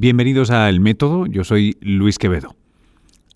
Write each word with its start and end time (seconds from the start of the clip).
Bienvenidos 0.00 0.52
a 0.52 0.68
El 0.68 0.78
Método, 0.78 1.26
yo 1.26 1.42
soy 1.42 1.76
Luis 1.80 2.18
Quevedo. 2.18 2.54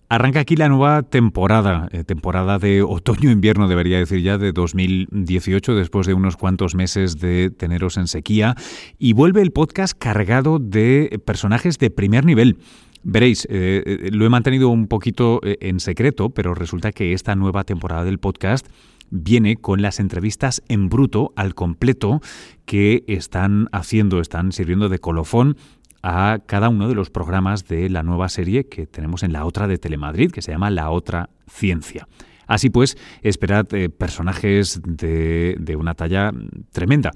Arranca 0.07 0.39
aquí 0.39 0.55
la 0.55 0.69
nueva 0.69 1.03
temporada, 1.03 1.89
eh, 1.91 2.05
temporada 2.05 2.57
de 2.57 2.83
otoño-invierno 2.83 3.67
debería 3.67 3.97
decir 3.97 4.21
ya, 4.21 4.37
de 4.37 4.53
2018, 4.53 5.75
después 5.75 6.07
de 6.07 6.13
unos 6.13 6.37
cuantos 6.37 6.73
meses 6.73 7.19
de 7.19 7.49
teneros 7.49 7.97
en 7.97 8.07
sequía, 8.07 8.55
y 8.97 9.11
vuelve 9.11 9.41
el 9.41 9.51
podcast 9.51 9.93
cargado 9.99 10.57
de 10.57 11.21
personajes 11.25 11.79
de 11.79 11.89
primer 11.89 12.23
nivel. 12.23 12.59
Veréis, 13.03 13.45
eh, 13.49 13.83
eh, 13.85 14.09
lo 14.13 14.25
he 14.25 14.29
mantenido 14.29 14.69
un 14.69 14.87
poquito 14.87 15.41
en 15.43 15.81
secreto, 15.81 16.29
pero 16.29 16.55
resulta 16.55 16.93
que 16.93 17.11
esta 17.11 17.35
nueva 17.35 17.65
temporada 17.65 18.05
del 18.05 18.19
podcast 18.19 18.67
viene 19.09 19.57
con 19.57 19.81
las 19.81 19.99
entrevistas 19.99 20.63
en 20.69 20.87
bruto 20.87 21.33
al 21.35 21.55
completo 21.55 22.21
que 22.65 23.03
están 23.07 23.67
haciendo, 23.73 24.21
están 24.21 24.53
sirviendo 24.53 24.87
de 24.87 24.99
colofón 24.99 25.57
a 26.03 26.39
cada 26.45 26.69
uno 26.69 26.89
de 26.89 26.95
los 26.95 27.09
programas 27.09 27.65
de 27.67 27.89
la 27.89 28.03
nueva 28.03 28.29
serie 28.29 28.67
que 28.67 28.85
tenemos 28.85 29.23
en 29.23 29.31
la 29.33 29.45
otra 29.45 29.67
de 29.67 29.77
Telemadrid, 29.77 30.31
que 30.31 30.41
se 30.41 30.51
llama 30.51 30.69
La 30.69 30.91
otra 30.91 31.29
ciencia. 31.47 32.07
Así 32.45 32.69
pues, 32.69 32.97
esperad 33.21 33.73
eh, 33.73 33.89
personajes 33.89 34.81
de, 34.85 35.55
de 35.57 35.75
una 35.77 35.93
talla 35.93 36.31
tremenda. 36.73 37.11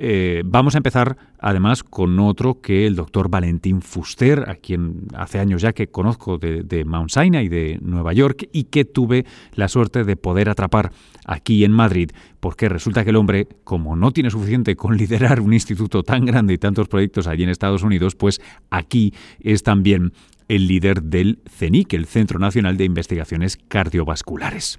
Eh, 0.00 0.42
vamos 0.44 0.76
a 0.76 0.78
empezar 0.78 1.16
además 1.40 1.82
con 1.82 2.20
otro 2.20 2.60
que 2.60 2.86
el 2.86 2.94
doctor 2.94 3.28
Valentín 3.28 3.82
Fuster, 3.82 4.48
a 4.48 4.54
quien 4.54 5.08
hace 5.14 5.40
años 5.40 5.60
ya 5.60 5.72
que 5.72 5.88
conozco 5.88 6.38
de, 6.38 6.84
Mount 6.84 7.10
Sinai 7.10 7.48
de 7.48 7.78
Nueva 7.82 8.12
York 8.12 8.48
y 8.52 8.64
que 8.64 8.84
tuve 8.84 9.26
la 9.54 9.66
suerte 9.66 10.04
de 10.04 10.16
poder 10.16 10.50
atrapar 10.50 10.92
aquí 11.26 11.64
en 11.64 11.72
Madrid, 11.72 12.12
porque 12.38 12.68
resulta 12.68 13.02
que 13.02 13.10
el 13.10 13.16
hombre, 13.16 13.48
como 13.64 13.96
no 13.96 14.12
tiene 14.12 14.30
suficiente 14.30 14.76
con 14.76 14.96
liderar 14.96 15.40
un 15.40 15.52
instituto 15.52 16.04
tan 16.04 16.24
grande 16.24 16.54
y 16.54 16.58
tantos 16.58 16.86
proyectos 16.86 17.26
allí 17.26 17.42
en 17.42 17.50
Estados 17.50 17.82
Unidos, 17.82 18.14
pues 18.14 18.40
aquí 18.70 19.12
es 19.40 19.64
también 19.64 20.12
el 20.46 20.68
líder 20.68 21.02
del 21.02 21.40
CENIC, 21.50 21.94
el 21.94 22.06
Centro 22.06 22.38
Nacional 22.38 22.76
de 22.76 22.84
Investigaciones 22.84 23.58
Cardiovasculares. 23.68 24.78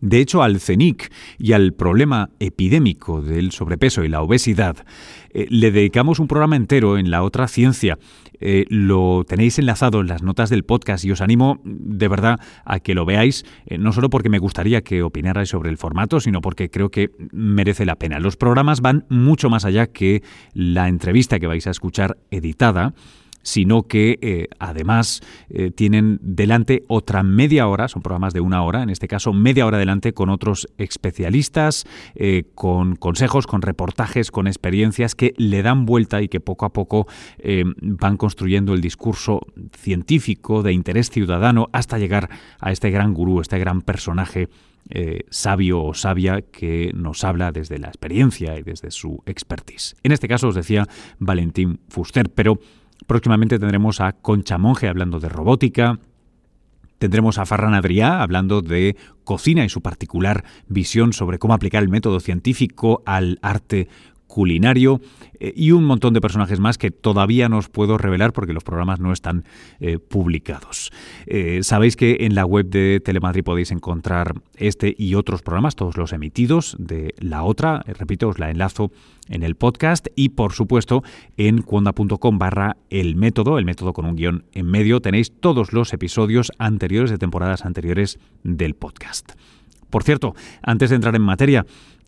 De 0.00 0.20
hecho, 0.20 0.42
al 0.42 0.60
CENIC 0.60 1.10
y 1.38 1.52
al 1.52 1.72
problema 1.72 2.30
epidémico 2.38 3.22
del 3.22 3.52
sobrepeso 3.52 4.04
y 4.04 4.08
la 4.08 4.20
obesidad, 4.20 4.84
eh, 5.30 5.46
le 5.48 5.70
dedicamos 5.70 6.18
un 6.18 6.28
programa 6.28 6.56
entero 6.56 6.98
en 6.98 7.10
la 7.10 7.22
otra 7.22 7.48
ciencia. 7.48 7.98
Eh, 8.40 8.66
lo 8.68 9.24
tenéis 9.26 9.58
enlazado 9.58 10.00
en 10.00 10.08
las 10.08 10.22
notas 10.22 10.50
del 10.50 10.64
podcast 10.64 11.04
y 11.04 11.12
os 11.12 11.20
animo 11.20 11.60
de 11.64 12.08
verdad 12.08 12.38
a 12.64 12.80
que 12.80 12.94
lo 12.94 13.06
veáis, 13.06 13.44
eh, 13.66 13.78
no 13.78 13.92
solo 13.92 14.10
porque 14.10 14.28
me 14.28 14.38
gustaría 14.38 14.82
que 14.82 15.02
opinarais 15.02 15.48
sobre 15.48 15.70
el 15.70 15.78
formato, 15.78 16.20
sino 16.20 16.40
porque 16.40 16.70
creo 16.70 16.90
que 16.90 17.10
merece 17.32 17.86
la 17.86 17.96
pena. 17.96 18.18
Los 18.18 18.36
programas 18.36 18.80
van 18.80 19.06
mucho 19.08 19.48
más 19.48 19.64
allá 19.64 19.86
que 19.86 20.22
la 20.52 20.88
entrevista 20.88 21.38
que 21.38 21.46
vais 21.46 21.66
a 21.66 21.70
escuchar 21.70 22.18
editada 22.30 22.94
sino 23.44 23.84
que 23.84 24.18
eh, 24.20 24.48
además 24.58 25.20
eh, 25.48 25.70
tienen 25.70 26.18
delante 26.20 26.82
otra 26.88 27.22
media 27.22 27.68
hora, 27.68 27.86
son 27.86 28.02
programas 28.02 28.32
de 28.32 28.40
una 28.40 28.64
hora, 28.64 28.82
en 28.82 28.90
este 28.90 29.06
caso 29.06 29.32
media 29.32 29.66
hora 29.66 29.78
delante 29.78 30.12
con 30.12 30.30
otros 30.30 30.66
especialistas, 30.78 31.84
eh, 32.16 32.44
con 32.54 32.96
consejos, 32.96 33.46
con 33.46 33.62
reportajes, 33.62 34.30
con 34.32 34.48
experiencias 34.48 35.14
que 35.14 35.34
le 35.36 35.62
dan 35.62 35.84
vuelta 35.84 36.22
y 36.22 36.28
que 36.28 36.40
poco 36.40 36.66
a 36.66 36.72
poco 36.72 37.06
van 37.82 38.16
construyendo 38.16 38.72
el 38.72 38.80
discurso 38.80 39.40
científico 39.76 40.62
de 40.62 40.72
interés 40.72 41.10
ciudadano 41.10 41.68
hasta 41.72 41.98
llegar 41.98 42.30
a 42.58 42.72
este 42.72 42.90
gran 42.90 43.12
gurú, 43.12 43.40
este 43.40 43.58
gran 43.58 43.82
personaje 43.82 44.48
sabio 45.30 45.82
o 45.82 45.94
sabia 45.94 46.42
que 46.42 46.92
nos 46.94 47.24
habla 47.24 47.52
desde 47.52 47.78
la 47.78 47.88
experiencia 47.88 48.58
y 48.58 48.62
desde 48.62 48.90
su 48.90 49.22
expertise. 49.26 49.96
En 50.02 50.12
este 50.12 50.28
caso 50.28 50.48
os 50.48 50.54
decía 50.54 50.86
Valentín 51.18 51.80
Fuster, 51.88 52.30
pero 52.30 52.58
Próximamente 53.06 53.58
tendremos 53.58 54.00
a 54.00 54.12
Concha 54.12 54.58
Monge 54.58 54.88
hablando 54.88 55.20
de 55.20 55.28
robótica. 55.28 55.98
Tendremos 56.98 57.38
a 57.38 57.44
Farran 57.44 57.74
Adrià 57.74 58.22
hablando 58.22 58.62
de 58.62 58.96
cocina 59.24 59.64
y 59.64 59.68
su 59.68 59.82
particular 59.82 60.44
visión 60.68 61.12
sobre 61.12 61.38
cómo 61.38 61.54
aplicar 61.54 61.82
el 61.82 61.88
método 61.90 62.20
científico 62.20 63.02
al 63.04 63.38
arte 63.42 63.88
culinario 64.34 65.00
eh, 65.38 65.52
y 65.54 65.70
un 65.70 65.84
montón 65.84 66.12
de 66.12 66.20
personajes 66.20 66.58
más 66.58 66.76
que 66.76 66.90
todavía 66.90 67.48
no 67.48 67.58
os 67.58 67.68
puedo 67.68 67.98
revelar 67.98 68.32
porque 68.32 68.52
los 68.52 68.64
programas 68.64 68.98
no 68.98 69.12
están 69.12 69.44
eh, 69.78 69.98
publicados. 69.98 70.90
Eh, 71.26 71.60
sabéis 71.62 71.94
que 71.94 72.16
en 72.22 72.34
la 72.34 72.44
web 72.44 72.66
de 72.68 72.98
Telemadrid 72.98 73.44
podéis 73.44 73.70
encontrar 73.70 74.34
este 74.56 74.92
y 74.98 75.14
otros 75.14 75.42
programas, 75.42 75.76
todos 75.76 75.96
los 75.96 76.12
emitidos 76.12 76.74
de 76.80 77.14
la 77.18 77.44
otra, 77.44 77.84
repito, 77.86 78.26
os 78.26 78.40
la 78.40 78.50
enlazo 78.50 78.90
en 79.28 79.44
el 79.44 79.54
podcast 79.54 80.08
y 80.16 80.30
por 80.30 80.52
supuesto 80.52 81.04
en 81.36 81.62
cuonda.com 81.62 82.36
barra 82.36 82.76
el 82.90 83.14
método, 83.14 83.58
el 83.58 83.64
método 83.64 83.92
con 83.92 84.04
un 84.04 84.16
guion 84.16 84.46
en 84.52 84.66
medio, 84.66 85.00
tenéis 85.00 85.30
todos 85.30 85.72
los 85.72 85.92
episodios 85.92 86.50
anteriores 86.58 87.12
de 87.12 87.18
temporadas 87.18 87.64
anteriores 87.64 88.18
del 88.42 88.74
podcast. 88.74 89.34
Por 89.94 90.02
cierto, 90.02 90.34
antes 90.60 90.90
de 90.90 90.96
entrar 90.96 91.14
en 91.14 91.22
materia, 91.22 91.64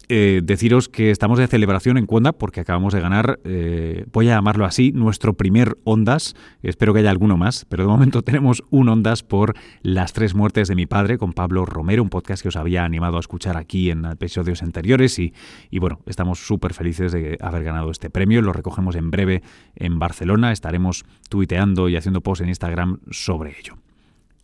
eh, 0.08 0.40
deciros 0.44 0.88
que 0.88 1.10
estamos 1.10 1.38
de 1.38 1.48
celebración 1.48 1.98
en 1.98 2.06
Cuenda 2.06 2.32
porque 2.32 2.60
acabamos 2.60 2.94
de 2.94 3.00
ganar, 3.00 3.40
eh, 3.44 4.06
voy 4.12 4.28
a 4.28 4.36
llamarlo 4.36 4.64
así, 4.64 4.92
nuestro 4.92 5.34
primer 5.34 5.78
Ondas. 5.82 6.36
Espero 6.62 6.94
que 6.94 7.00
haya 7.00 7.10
alguno 7.10 7.36
más, 7.36 7.64
pero 7.68 7.82
de 7.82 7.88
momento 7.88 8.22
tenemos 8.24 8.62
un 8.70 8.88
Ondas 8.88 9.22
por 9.22 9.54
las 9.82 10.12
tres 10.12 10.34
muertes 10.34 10.68
de 10.68 10.76
mi 10.76 10.86
padre 10.86 11.18
con 11.18 11.32
Pablo 11.32 11.66
Romero, 11.66 12.02
un 12.02 12.08
podcast 12.08 12.42
que 12.42 12.48
os 12.48 12.56
había 12.56 12.84
animado 12.84 13.16
a 13.16 13.20
escuchar 13.20 13.56
aquí 13.56 13.90
en 13.90 14.04
episodios 14.04 14.62
anteriores. 14.62 15.18
Y, 15.18 15.34
y 15.70 15.80
bueno, 15.80 16.00
estamos 16.06 16.46
súper 16.46 16.72
felices 16.72 17.10
de 17.10 17.36
haber 17.40 17.64
ganado 17.64 17.90
este 17.90 18.08
premio. 18.08 18.42
Lo 18.42 18.52
recogemos 18.52 18.94
en 18.94 19.10
breve 19.10 19.42
en 19.74 19.98
Barcelona. 19.98 20.52
Estaremos 20.52 21.04
tuiteando 21.28 21.88
y 21.88 21.96
haciendo 21.96 22.20
posts 22.20 22.42
en 22.42 22.48
Instagram 22.50 23.00
sobre 23.10 23.58
ello. 23.58 23.74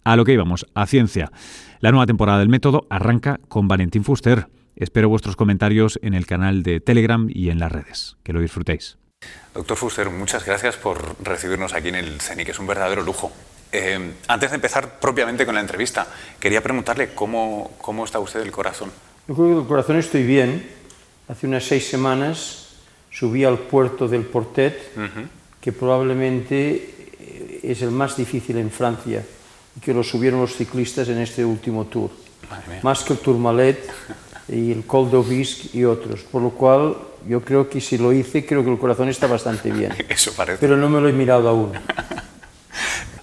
A 0.05 0.17
lo 0.17 0.25
que 0.25 0.33
íbamos, 0.33 0.67
a 0.75 0.87
ciencia. 0.87 1.31
La 1.81 1.93
nueva 1.93 2.07
temporada 2.07 2.41
del 2.41 2.49
método 2.49 2.87
arranca 2.91 3.39
con 3.49 3.69
Valentín 3.69 4.03
Fuster. 4.03 4.49
Espero 4.77 5.09
vuestros 5.09 5.37
comentarios 5.37 5.99
en 6.03 6.15
el 6.15 6.27
canal 6.27 6.63
de 6.63 6.81
Telegram 6.81 7.29
y 7.29 7.51
en 7.51 7.59
las 7.59 7.73
redes. 7.73 8.17
Que 8.23 8.33
lo 8.33 8.41
disfrutéis. 8.41 8.97
Doctor 9.55 9.77
Fuster, 9.77 10.11
muchas 10.11 10.45
gracias 10.45 10.77
por 10.77 11.17
recibirnos 11.23 11.75
aquí 11.75 11.89
en 11.89 11.97
el 11.97 12.21
CENIC. 12.21 12.49
Es 12.49 12.59
un 12.59 12.67
verdadero 12.67 13.03
lujo. 13.03 13.33
Eh, 13.71 14.13
antes 14.29 14.51
de 14.51 14.57
empezar 14.57 14.99
propiamente 14.99 15.47
con 15.47 15.55
la 15.55 15.61
entrevista, 15.61 16.07
quería 16.39 16.63
preguntarle 16.63 17.15
cómo, 17.15 17.73
cómo 17.79 18.05
está 18.05 18.19
usted 18.19 18.41
del 18.41 18.51
corazón. 18.51 18.91
Yo 19.29 19.35
creo 19.35 19.49
que 19.49 19.55
del 19.55 19.67
corazón 19.67 19.97
estoy 19.99 20.25
bien. 20.25 20.69
Hace 21.29 21.47
unas 21.47 21.65
seis 21.65 21.89
semanas 21.89 22.77
subí 23.11 23.45
al 23.45 23.59
puerto 23.59 24.09
del 24.09 24.25
Portet, 24.25 24.93
que 25.61 25.73
probablemente 25.73 27.09
eh, 27.21 27.61
es 27.63 27.83
el 27.83 27.91
más 27.91 28.17
difícil 28.17 28.59
en 28.59 28.71
Francia 28.71 29.25
y 29.77 29.81
que 29.81 29.95
lo 29.95 30.03
subieron 30.03 30.41
los 30.41 30.57
ciclistas 30.57 31.09
en 31.09 31.19
este 31.19 31.45
último 31.45 31.87
tour. 31.87 32.11
Más 32.83 33.05
que 33.05 33.13
el 33.15 33.21
Tourmalet, 33.21 33.79
y 34.53 34.73
el 34.73 34.85
Col 34.85 35.11
d'Obisque 35.11 35.77
y 35.77 35.85
otros. 35.85 36.21
Por 36.23 36.43
lo 36.43 36.51
cual, 36.51 36.97
yo 37.27 37.41
creo 37.41 37.69
que 37.69 37.81
si 37.81 37.99
lo 37.99 38.13
hice, 38.13 38.45
creo 38.45 38.65
que 38.65 38.71
el 38.71 38.79
corazón 38.79 39.09
está 39.09 39.27
bastante 39.27 39.71
bien. 39.71 39.93
Eso 40.09 40.33
parece. 40.35 40.59
Pero 40.61 40.77
no 40.77 40.89
me 40.89 41.01
lo 41.01 41.09
he 41.09 41.13
mirado 41.13 41.49
aún. 41.49 41.73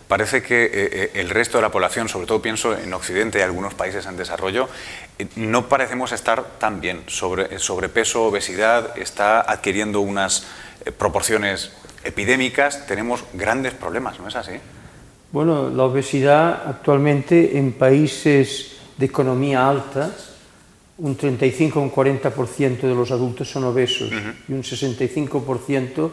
Parece 0.09 0.41
que 0.41 0.63
eh, 0.63 0.69
eh, 0.73 1.11
el 1.13 1.29
resto 1.29 1.59
de 1.59 1.61
la 1.61 1.69
población, 1.69 2.09
sobre 2.09 2.25
todo 2.25 2.41
pienso 2.41 2.75
en 2.75 2.91
Occidente 2.95 3.37
y 3.37 3.41
algunos 3.43 3.75
países 3.75 4.07
en 4.07 4.17
desarrollo, 4.17 4.67
eh, 5.19 5.27
no 5.35 5.69
parecemos 5.69 6.11
estar 6.13 6.57
tan 6.57 6.81
bien. 6.81 7.03
Sobre, 7.05 7.59
sobrepeso, 7.59 8.23
obesidad, 8.23 8.97
está 8.97 9.41
adquiriendo 9.41 10.01
unas 10.01 10.47
proporciones 10.97 11.73
epidémicas, 12.03 12.87
tenemos 12.87 13.23
grandes 13.33 13.75
problemas, 13.75 14.19
¿no 14.19 14.27
es 14.27 14.35
así? 14.35 14.53
Bueno, 15.31 15.69
la 15.69 15.83
obesidad 15.83 16.63
actualmente 16.65 17.59
en 17.59 17.73
países 17.73 18.77
de 18.97 19.05
economía 19.05 19.69
alta 19.69 20.09
un 20.99 21.15
35 21.15 21.79
o 21.79 21.83
un 21.83 21.91
40% 21.91 22.81
de 22.83 22.95
los 22.95 23.11
adultos 23.11 23.49
son 23.49 23.63
obesos 23.63 24.11
y 24.11 24.53
un 24.53 24.63
65% 24.63 26.11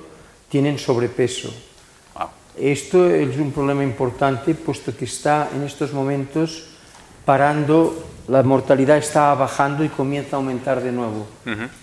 tienen 0.48 0.78
sobrepeso. 0.78 1.50
Esto 2.56 3.10
es 3.10 3.36
un 3.36 3.52
problema 3.52 3.82
importante 3.82 4.54
puesto 4.54 4.96
que 4.96 5.04
está 5.04 5.50
en 5.54 5.62
estos 5.62 5.92
momentos 5.92 6.72
parando, 7.24 7.92
la 8.28 8.42
mortalidad 8.42 8.96
está 8.96 9.34
bajando 9.34 9.84
y 9.84 9.88
comienza 9.88 10.36
a 10.36 10.38
aumentar 10.38 10.82
de 10.82 10.92
nuevo. 10.92 11.26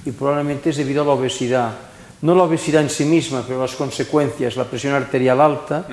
Y 0.06 0.12
probablemente 0.12 0.72
es 0.72 0.78
debido 0.78 1.04
a 1.04 1.06
la 1.06 1.12
obesidad. 1.12 1.76
No 2.22 2.34
la 2.34 2.44
obesidad 2.44 2.82
en 2.82 2.90
sí 2.90 3.04
misma, 3.04 3.44
pero 3.46 3.60
las 3.60 3.76
consecuencias, 3.76 4.56
la 4.56 4.64
presión 4.64 4.96
arterial 4.96 5.42
alta, 5.42 5.86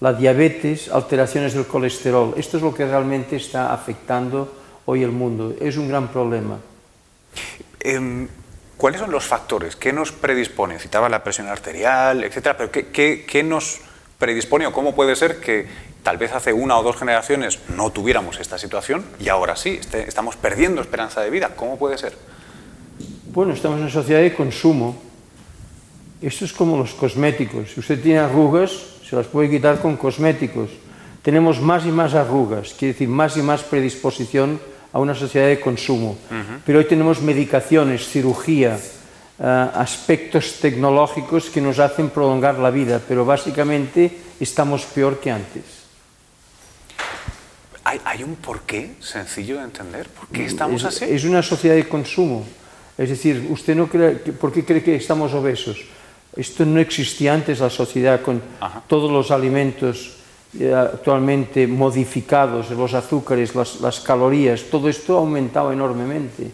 la 0.00 0.12
diabetes, 0.12 0.92
alteraciones 0.92 1.54
del 1.54 1.66
colesterol. 1.66 2.34
Esto 2.36 2.58
es 2.58 2.62
lo 2.62 2.74
que 2.74 2.84
realmente 2.84 3.36
está 3.36 3.72
afectando 3.72 4.63
hoy 4.86 5.02
el 5.02 5.12
mundo. 5.12 5.54
Es 5.60 5.76
un 5.76 5.88
gran 5.88 6.08
problema. 6.08 6.58
Em, 7.80 8.28
¿Cuáles 8.76 9.00
son 9.00 9.10
los 9.10 9.24
factores? 9.24 9.76
¿Qué 9.76 9.92
nos 9.92 10.10
predispone? 10.10 10.78
Citaba 10.78 11.08
la 11.08 11.22
presión 11.22 11.48
arterial, 11.48 12.24
etcétera, 12.24 12.56
pero 12.56 12.70
¿qué, 12.70 13.42
nos 13.44 13.80
predispone 14.18 14.66
o 14.66 14.72
cómo 14.72 14.94
puede 14.94 15.14
ser 15.16 15.40
que 15.40 15.66
tal 16.02 16.18
vez 16.18 16.32
hace 16.32 16.52
una 16.52 16.76
o 16.78 16.82
dos 16.82 16.96
generaciones 16.96 17.60
no 17.76 17.90
tuviéramos 17.90 18.40
esta 18.40 18.58
situación 18.58 19.04
y 19.20 19.28
ahora 19.28 19.56
sí, 19.56 19.78
este, 19.80 20.08
estamos 20.08 20.36
perdiendo 20.36 20.80
esperanza 20.80 21.20
de 21.20 21.30
vida? 21.30 21.52
¿Cómo 21.54 21.78
puede 21.78 21.98
ser? 21.98 22.16
Bueno, 23.32 23.54
estamos 23.54 23.76
en 23.76 23.84
una 23.84 23.92
sociedad 23.92 24.20
de 24.20 24.34
consumo. 24.34 25.00
Esto 26.20 26.44
es 26.44 26.52
como 26.52 26.76
los 26.76 26.94
cosméticos. 26.94 27.70
Si 27.72 27.80
usted 27.80 28.02
tiene 28.02 28.18
arrugas, 28.18 28.72
se 29.08 29.14
las 29.14 29.26
puede 29.26 29.50
quitar 29.50 29.80
con 29.80 29.96
cosméticos. 29.96 30.70
Tenemos 31.22 31.60
más 31.60 31.86
y 31.86 31.90
más 31.90 32.14
arrugas, 32.14 32.74
quiere 32.74 32.92
decir 32.92 33.08
más 33.08 33.36
y 33.36 33.42
más 33.42 33.62
predisposición 33.62 34.60
a 34.94 35.00
una 35.00 35.14
sociedad 35.14 35.48
de 35.48 35.58
consumo. 35.58 36.16
Pero 36.64 36.78
hoy 36.78 36.84
tenemos 36.84 37.20
medicaciones, 37.20 38.08
cirugía, 38.08 38.78
eh, 38.78 39.68
aspectos 39.74 40.60
tecnológicos 40.60 41.50
que 41.50 41.60
nos 41.60 41.80
hacen 41.80 42.10
prolongar 42.10 42.60
la 42.60 42.70
vida, 42.70 43.02
pero 43.06 43.24
básicamente 43.24 44.16
estamos 44.38 44.84
peor 44.86 45.18
que 45.18 45.32
antes. 45.32 45.64
¿Hay, 47.82 48.22
un 48.22 48.36
porqué 48.36 48.94
sencillo 49.00 49.58
de 49.58 49.64
entender? 49.64 50.08
¿Por 50.08 50.28
qué 50.28 50.46
estamos 50.46 50.82
es, 50.82 50.86
así? 50.86 51.04
Es 51.04 51.24
una 51.24 51.42
sociedad 51.42 51.74
de 51.74 51.88
consumo. 51.88 52.46
Es 52.96 53.08
decir, 53.08 53.48
usted 53.50 53.74
no 53.74 53.88
cree, 53.88 54.12
¿por 54.14 54.52
qué 54.52 54.64
cree 54.64 54.82
que 54.82 54.94
estamos 54.94 55.34
obesos? 55.34 55.76
Esto 56.36 56.64
no 56.64 56.78
existía 56.78 57.34
antes 57.34 57.58
la 57.58 57.70
sociedad 57.70 58.22
con 58.22 58.40
todos 58.86 59.10
los 59.10 59.32
alimentos 59.32 60.23
actualmente 60.74 61.66
modificados, 61.66 62.70
los 62.70 62.94
azúcares, 62.94 63.54
las, 63.54 64.00
calorías, 64.00 64.64
todo 64.70 64.88
esto 64.88 65.16
ha 65.16 65.20
aumentado 65.20 65.72
enormemente. 65.72 66.50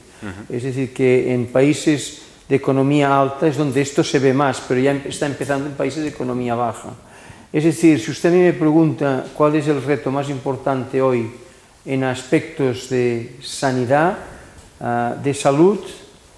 Es 0.48 0.62
decir, 0.62 0.92
que 0.92 1.32
en 1.32 1.46
países 1.46 2.22
de 2.48 2.56
economía 2.56 3.18
alta 3.18 3.46
es 3.46 3.56
donde 3.56 3.80
esto 3.80 4.02
se 4.02 4.18
ve 4.18 4.34
más, 4.34 4.60
pero 4.66 4.80
ya 4.80 4.92
está 4.92 5.26
empezando 5.26 5.66
en 5.66 5.74
países 5.74 6.02
de 6.02 6.10
economía 6.10 6.54
baja. 6.54 6.90
Es 7.52 7.64
decir, 7.64 8.00
si 8.00 8.10
usted 8.10 8.28
a 8.28 8.32
mí 8.32 8.42
me 8.42 8.52
pregunta 8.52 9.24
cuál 9.34 9.56
es 9.56 9.66
el 9.68 9.82
reto 9.82 10.10
más 10.10 10.28
importante 10.28 11.02
hoy 11.02 11.30
en 11.84 12.04
aspectos 12.04 12.88
de 12.90 13.36
sanidad, 13.42 14.18
ah, 14.80 15.16
de 15.22 15.34
salud, 15.34 15.80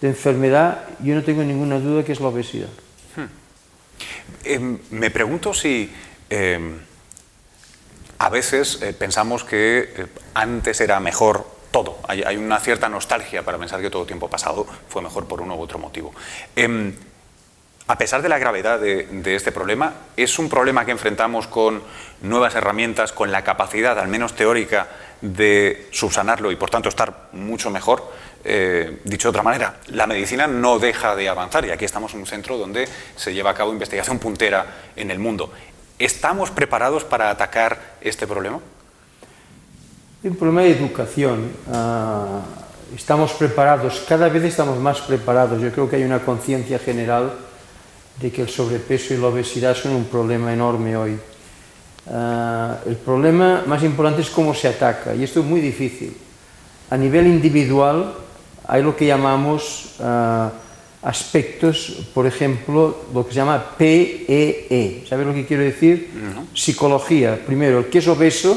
de 0.00 0.09
enfermedad, 0.09 0.85
yo 1.00 1.14
no 1.14 1.23
tengo 1.23 1.43
ninguna 1.43 1.79
duda 1.79 2.05
que 2.05 2.12
es 2.12 2.20
la 2.20 2.29
obesidad. 2.29 2.70
Hmm. 3.17 3.29
Em, 4.44 4.79
me 4.91 5.11
pregunto 5.11 5.55
si 5.55 5.91
em, 6.29 6.79
a 8.22 8.28
veces 8.28 8.80
eh, 8.82 8.92
pensamos 8.92 9.42
que 9.42 9.92
eh, 9.96 10.06
antes 10.34 10.80
era 10.80 11.00
mejor 11.00 11.44
todo. 11.72 11.98
Hay, 12.06 12.36
una 12.36 12.60
cierta 12.60 12.88
nostalgia 12.88 13.42
para 13.42 13.58
pensar 13.58 13.80
que 13.80 13.90
todo 13.90 14.06
tiempo 14.06 14.30
pasado 14.30 14.64
fue 14.88 15.02
mejor 15.02 15.26
por 15.26 15.40
uno 15.40 15.56
u 15.56 15.60
otro 15.60 15.80
motivo. 15.80 16.14
Em, 16.54 16.94
a 17.88 17.98
pesar 17.98 18.22
de 18.22 18.28
la 18.28 18.38
gravedad 18.38 18.78
de, 18.78 19.34
este 19.34 19.50
problema, 19.50 19.94
es 20.16 20.38
un 20.38 20.48
problema 20.48 20.84
que 20.84 20.92
enfrentamos 20.92 21.48
con 21.48 21.82
nuevas 22.20 22.54
herramientas, 22.54 23.10
con 23.10 23.32
la 23.32 23.42
capacidad, 23.42 23.98
al 23.98 24.06
menos 24.06 24.34
teórica, 24.34 24.86
de 25.20 25.88
subsanarlo 25.90 26.52
y 26.52 26.56
por 26.56 26.70
tanto 26.70 26.88
estar 26.88 27.28
mucho 27.32 27.70
mejor. 27.70 28.08
Eh, 28.44 29.00
dicho 29.02 29.28
de 29.28 29.30
otra 29.30 29.42
manera, 29.42 29.80
la 29.88 30.06
medicina 30.06 30.46
no 30.46 30.78
deja 30.78 31.16
de 31.16 31.28
avanzar 31.28 31.64
y 31.64 31.70
aquí 31.70 31.84
estamos 31.84 32.14
en 32.14 32.20
un 32.20 32.26
centro 32.26 32.56
donde 32.56 32.88
se 33.16 33.34
lleva 33.34 33.50
a 33.50 33.54
cabo 33.54 33.72
investigación 33.72 34.20
puntera 34.20 34.66
en 34.94 35.10
el 35.10 35.18
mundo. 35.18 35.52
¿Estamos 35.98 36.50
preparados 36.50 37.04
para 37.04 37.30
atacar 37.30 37.96
este 38.00 38.26
problema? 38.26 38.58
Un 40.24 40.36
problema 40.36 40.62
de 40.62 40.70
educación. 40.70 41.50
Ah, 41.72 42.40
estamos 42.94 43.32
preparados, 43.32 44.04
cada 44.08 44.28
vez 44.28 44.44
estamos 44.44 44.78
más 44.78 45.00
preparados. 45.00 45.60
Yo 45.60 45.70
creo 45.72 45.88
que 45.88 45.96
hay 45.96 46.04
una 46.04 46.20
conciencia 46.20 46.78
general 46.78 47.32
de 48.20 48.30
que 48.30 48.42
el 48.42 48.48
sobrepeso 48.48 49.14
y 49.14 49.18
la 49.18 49.28
obesidad 49.28 49.74
son 49.74 49.92
un 49.92 50.04
problema 50.04 50.52
enorme 50.52 50.96
hoy. 50.96 51.18
Ah, 52.10 52.78
el 52.86 52.96
problema 52.96 53.62
más 53.66 53.82
importante 53.82 54.22
es 54.22 54.30
cómo 54.30 54.54
se 54.54 54.68
ataca, 54.68 55.14
y 55.14 55.24
esto 55.24 55.40
es 55.40 55.46
muy 55.46 55.60
difícil. 55.60 56.16
A 56.90 56.96
nivel 56.96 57.26
individual 57.26 58.14
hay 58.66 58.82
lo 58.82 58.96
que 58.96 59.06
llamamos 59.06 59.96
ah, 60.00 60.50
aspectos, 61.02 62.06
por 62.14 62.26
ejemplo, 62.26 62.96
lo 63.12 63.26
que 63.26 63.32
se 63.32 63.37
llama 63.37 63.76
PEE. 63.76 64.66
E. 64.70 65.04
¿Sabes 65.08 65.26
lo 65.26 65.34
que 65.34 65.44
quiero 65.44 65.62
decir? 65.62 66.10
Psicología. 66.54 67.40
Primero, 67.44 67.81
el 67.81 67.87
que 67.87 67.99
es 67.99 68.08
obeso, 68.08 68.56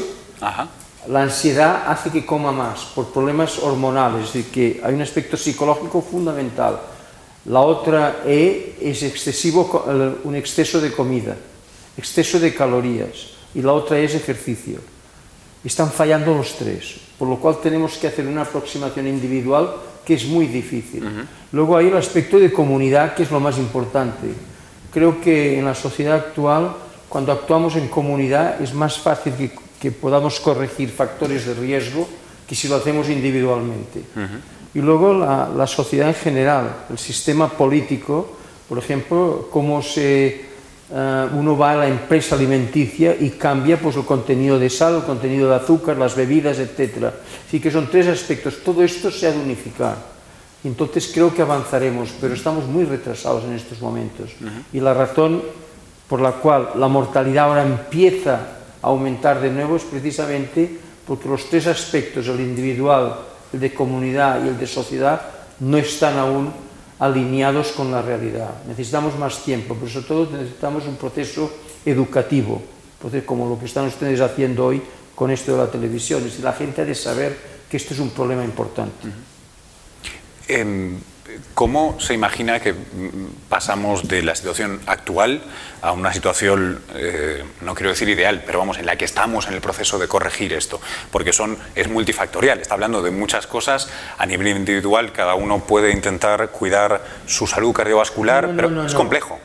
la 1.08 1.22
ansiedad 1.22 1.90
hace 1.90 2.10
que 2.10 2.24
coma 2.24 2.52
más 2.52 2.84
por 2.94 3.12
problemas 3.12 3.58
hormonales, 3.58 4.26
es 4.26 4.32
decir, 4.32 4.50
que 4.50 4.80
hay 4.82 4.94
un 4.94 5.02
aspecto 5.02 5.36
psicológico 5.36 6.00
fundamental. 6.00 6.80
La 7.46 7.60
otra 7.60 8.22
E 8.26 8.76
es 8.80 9.02
excesivo, 9.02 9.84
un 10.24 10.34
exceso 10.34 10.80
de 10.80 10.92
comida, 10.92 11.36
exceso 11.96 12.40
de 12.40 12.54
calorías. 12.54 13.34
Y 13.54 13.62
la 13.62 13.72
otra 13.72 13.98
es 13.98 14.14
ejercicio. 14.14 14.80
Están 15.64 15.90
fallando 15.90 16.34
los 16.34 16.54
tres, 16.54 16.96
por 17.18 17.26
lo 17.26 17.38
cual 17.38 17.58
tenemos 17.62 17.96
que 17.96 18.06
hacer 18.06 18.26
una 18.26 18.42
aproximación 18.42 19.06
individual 19.08 19.74
que 20.06 20.14
es 20.14 20.24
muy 20.24 20.46
difícil. 20.46 21.02
Luego 21.50 21.76
hay 21.76 21.88
el 21.88 21.96
aspecto 21.96 22.38
de 22.38 22.52
comunidad, 22.52 23.14
que 23.14 23.24
es 23.24 23.30
lo 23.32 23.40
más 23.40 23.58
importante. 23.58 24.28
Creo 24.92 25.20
que 25.20 25.58
en 25.58 25.64
la 25.64 25.74
sociedad 25.74 26.14
actual, 26.14 26.72
cuando 27.08 27.32
actuamos 27.32 27.74
en 27.74 27.88
comunidad, 27.88 28.62
es 28.62 28.72
más 28.72 28.98
fácil 28.98 29.34
que, 29.80 29.90
podamos 29.90 30.40
corregir 30.40 30.88
factores 30.90 31.46
de 31.46 31.54
riesgo 31.54 32.08
que 32.48 32.54
si 32.54 32.66
lo 32.66 32.76
hacemos 32.76 33.08
individualmente. 33.08 34.02
Y 34.74 34.80
luego 34.80 35.12
la, 35.12 35.66
sociedad 35.66 36.08
en 36.08 36.14
general, 36.14 36.86
el 36.90 36.98
sistema 36.98 37.48
político, 37.48 38.36
por 38.68 38.78
ejemplo, 38.78 39.48
cómo 39.50 39.82
se, 39.82 40.46
eh, 40.92 41.28
uno 41.32 41.56
va 41.56 41.72
a 41.72 41.76
la 41.76 41.88
empresa 41.88 42.36
alimenticia 42.36 43.16
y 43.18 43.30
cambia 43.30 43.78
pues, 43.80 43.96
el 43.96 44.04
contenido 44.04 44.58
de 44.58 44.70
sal, 44.70 44.96
el 44.96 45.02
contenido 45.02 45.48
de 45.50 45.56
azúcar, 45.56 45.96
las 45.96 46.14
bebidas, 46.14 46.58
etc. 46.58 47.12
Así 47.46 47.60
que 47.60 47.70
son 47.70 47.88
tres 47.90 48.08
aspectos. 48.08 48.62
Todo 48.64 48.82
esto 48.82 49.10
se 49.10 49.26
ha 49.26 49.32
de 49.32 49.38
unificar. 49.38 49.96
Entonces 50.64 51.10
creo 51.14 51.32
que 51.32 51.42
avanzaremos, 51.42 52.10
pero 52.20 52.34
estamos 52.34 52.66
muy 52.66 52.84
retrasados 52.84 53.44
en 53.44 53.52
estos 53.52 53.80
momentos. 53.80 54.32
Y 54.72 54.80
la 54.80 54.94
razón 54.94 55.42
por 56.08 56.20
la 56.20 56.32
cual 56.32 56.70
la 56.76 56.88
mortalidad 56.88 57.46
ahora 57.46 57.62
empieza 57.62 58.34
a 58.82 58.86
aumentar 58.88 59.40
de 59.40 59.50
nuevo 59.50 59.76
es 59.76 59.84
precisamente 59.84 60.78
porque 61.06 61.28
los 61.28 61.48
tres 61.48 61.68
aspectos, 61.68 62.26
el 62.26 62.40
individual, 62.40 63.14
el 63.52 63.60
de 63.60 63.72
comunidad 63.72 64.44
y 64.44 64.48
el 64.48 64.58
de 64.58 64.66
sociedad, 64.66 65.22
no 65.60 65.78
están 65.78 66.18
aún 66.18 66.50
alineados 66.98 67.68
con 67.72 67.92
la 67.92 68.02
realidad. 68.02 68.50
Necesitamos 68.66 69.16
más 69.18 69.44
tiempo, 69.44 69.76
pero 69.78 69.90
sobre 69.90 70.06
todo 70.06 70.28
necesitamos 70.32 70.86
un 70.86 70.96
proceso 70.96 71.50
educativo, 71.84 72.62
como 73.24 73.48
lo 73.48 73.58
que 73.58 73.66
están 73.66 73.86
ustedes 73.86 74.20
haciendo 74.20 74.66
hoy 74.66 74.82
con 75.16 75.32
esto 75.32 75.52
de 75.52 75.58
la 75.58 75.70
televisión. 75.70 76.20
Es 76.20 76.26
decir, 76.26 76.44
la 76.44 76.52
gente 76.52 76.82
ha 76.82 76.84
de 76.84 76.94
saber 76.94 77.36
que 77.68 77.76
esto 77.76 77.94
es 77.94 77.98
un 77.98 78.10
problema 78.10 78.44
importante. 78.44 79.08
¿Cómo 81.54 81.98
se 82.00 82.14
imagina 82.14 82.60
que 82.60 82.74
pasamos 83.48 84.06
de 84.06 84.22
la 84.22 84.34
situación 84.34 84.80
actual 84.86 85.42
a 85.82 85.92
una 85.92 86.12
situación, 86.12 86.80
eh, 86.94 87.42
no 87.62 87.74
quiero 87.74 87.90
decir 87.90 88.08
ideal, 88.08 88.42
pero 88.46 88.58
vamos, 88.58 88.78
en 88.78 88.86
la 88.86 88.96
que 88.96 89.04
estamos 89.04 89.48
en 89.48 89.54
el 89.54 89.60
proceso 89.60 89.98
de 89.98 90.06
corregir 90.06 90.52
esto? 90.52 90.80
Porque 91.10 91.32
son, 91.32 91.58
es 91.74 91.88
multifactorial, 91.88 92.60
está 92.60 92.74
hablando 92.74 93.02
de 93.02 93.10
muchas 93.10 93.46
cosas 93.46 93.88
a 94.18 94.26
nivel 94.26 94.48
individual, 94.48 95.12
cada 95.12 95.34
uno 95.34 95.60
puede 95.60 95.90
intentar 95.92 96.50
cuidar 96.50 97.04
su 97.26 97.46
salud 97.46 97.72
cardiovascular, 97.72 98.52
pero 98.54 98.86
es 98.86 98.94
complejo. 98.94 99.38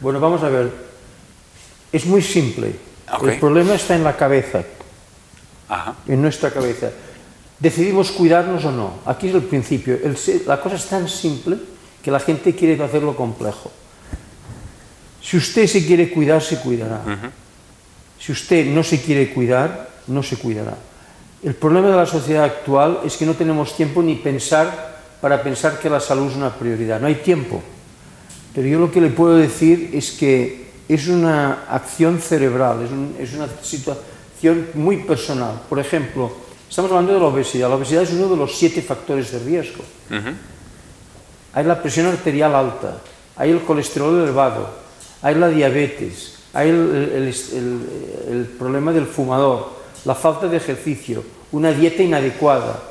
Bueno, 0.00 0.20
vamos 0.20 0.42
a 0.42 0.48
ver, 0.48 0.70
es 1.92 2.04
muy 2.06 2.22
simple. 2.22 2.72
El 3.22 3.38
problema 3.38 3.74
está 3.74 3.94
en 3.94 4.04
la 4.04 4.16
cabeza, 4.16 4.62
en 6.06 6.20
nuestra 6.20 6.50
cabeza 6.50 6.90
decidimos 7.62 8.10
cuidarnos 8.10 8.64
o 8.64 8.72
no. 8.72 8.94
Aquí 9.06 9.28
es 9.28 9.34
el 9.34 9.44
principio. 9.44 9.96
la 10.46 10.60
cosa 10.60 10.74
es 10.74 10.86
tan 10.86 11.08
simple 11.08 11.56
que 12.02 12.10
la 12.10 12.18
gente 12.18 12.54
quiere 12.54 12.82
hacerlo 12.82 13.14
complejo. 13.14 13.70
Si 15.22 15.36
usted 15.36 15.68
se 15.68 15.86
quiere 15.86 16.10
cuidar, 16.10 16.42
se 16.42 16.58
cuidará. 16.58 17.00
Si 18.18 18.32
usted 18.32 18.66
no 18.66 18.82
se 18.82 19.00
quiere 19.00 19.32
cuidar, 19.32 19.88
no 20.08 20.24
se 20.24 20.36
cuidará. 20.36 20.76
El 21.44 21.54
problema 21.54 21.88
de 21.88 21.96
la 21.96 22.06
sociedad 22.06 22.44
actual 22.44 23.00
es 23.04 23.16
que 23.16 23.26
no 23.26 23.34
tenemos 23.34 23.76
tiempo 23.76 24.02
ni 24.02 24.16
pensar 24.16 25.00
para 25.20 25.40
pensar 25.40 25.78
que 25.78 25.88
la 25.88 26.00
salud 26.00 26.30
es 26.30 26.36
una 26.36 26.50
prioridad. 26.50 27.00
No 27.00 27.06
hay 27.06 27.16
tiempo. 27.16 27.62
Pero 28.52 28.66
yo 28.66 28.80
lo 28.80 28.90
que 28.90 29.00
le 29.00 29.10
puedo 29.10 29.36
decir 29.36 29.90
es 29.94 30.10
que 30.10 30.66
es 30.88 31.06
una 31.06 31.64
acción 31.68 32.20
cerebral, 32.20 32.82
es, 32.82 33.28
es 33.28 33.34
una 33.34 33.46
situación 33.62 34.11
muy 34.74 34.98
personal. 34.98 35.62
Por 35.68 35.78
ejemplo, 35.78 36.32
Estamos 36.72 36.90
hablando 36.90 37.12
de 37.12 37.20
la 37.20 37.26
obesidad. 37.26 37.68
La 37.68 37.76
obesidad 37.76 38.02
es 38.02 38.12
uno 38.12 38.28
de 38.28 38.36
los 38.36 38.56
siete 38.56 38.80
factores 38.80 39.30
de 39.30 39.40
riesgo. 39.40 39.84
Hay 41.52 41.64
la 41.64 41.82
presión 41.82 42.06
arterial 42.06 42.54
alta, 42.54 42.96
hay 43.36 43.50
el 43.50 43.60
colesterol 43.60 44.22
elevado, 44.22 44.70
hay 45.20 45.34
la 45.34 45.50
diabetes, 45.50 46.38
hay 46.54 46.70
el, 46.70 48.56
problema 48.58 48.90
del 48.90 49.04
fumador, 49.04 49.68
la 50.06 50.14
falta 50.14 50.48
de 50.48 50.56
ejercicio, 50.56 51.22
una 51.50 51.72
dieta 51.72 52.02
inadecuada. 52.02 52.82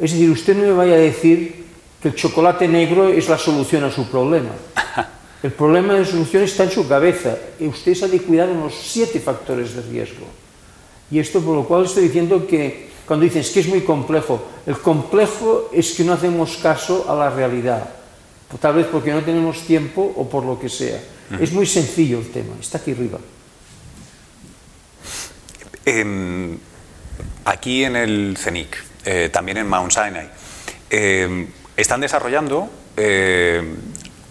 Es 0.00 0.10
decir, 0.10 0.28
usted 0.28 0.56
no 0.56 0.62
me 0.64 0.72
vaya 0.72 0.94
a 0.94 0.98
decir 0.98 1.66
que 2.02 2.08
el 2.08 2.16
chocolate 2.16 2.66
negro 2.66 3.10
es 3.10 3.28
la 3.28 3.38
solución 3.38 3.84
a 3.84 3.92
su 3.92 4.10
problema. 4.10 4.50
El 5.42 5.52
problema 5.52 5.94
de 5.94 6.04
solución 6.04 6.42
está 6.42 6.64
en 6.64 6.70
su 6.70 6.88
cabeza 6.88 7.36
usted 7.60 7.94
se 7.94 8.04
ha 8.04 8.08
de 8.08 8.22
cuidar 8.22 8.48
en 8.48 8.60
los 8.60 8.74
siete 8.74 9.20
factores 9.20 9.74
de 9.74 9.82
riesgo. 9.82 10.26
Y 11.10 11.18
esto 11.18 11.40
por 11.40 11.54
lo 11.54 11.64
cual 11.64 11.84
estoy 11.84 12.04
diciendo 12.04 12.46
que 12.46 12.88
cuando 13.06 13.24
dices 13.24 13.50
que 13.50 13.60
es 13.60 13.68
muy 13.68 13.82
complejo, 13.82 14.42
el 14.66 14.78
complejo 14.78 15.70
es 15.72 15.92
que 15.92 16.04
no 16.04 16.12
hacemos 16.12 16.56
caso 16.56 17.06
a 17.08 17.14
la 17.14 17.30
realidad. 17.30 17.90
tal 18.60 18.74
vez 18.74 18.86
porque 18.86 19.12
no 19.12 19.22
tenemos 19.22 19.62
tiempo 19.62 20.02
o 20.16 20.28
por 20.28 20.44
lo 20.44 20.58
que 20.58 20.68
sea. 20.68 21.00
Es 21.40 21.52
muy 21.52 21.66
sencillo 21.66 22.18
el 22.18 22.30
tema, 22.30 22.54
está 22.60 22.78
aquí 22.78 22.92
arriba. 22.92 23.18
Em, 25.84 26.58
aquí 27.44 27.84
en 27.84 27.96
el 27.96 28.36
CENIC, 28.38 28.76
eh, 29.04 29.30
también 29.32 29.58
en 29.58 29.68
Mount 29.68 29.92
Sinai, 29.92 30.30
em, 30.90 31.48
están 31.76 32.00
desarrollando 32.00 32.70
eh, 32.96 33.62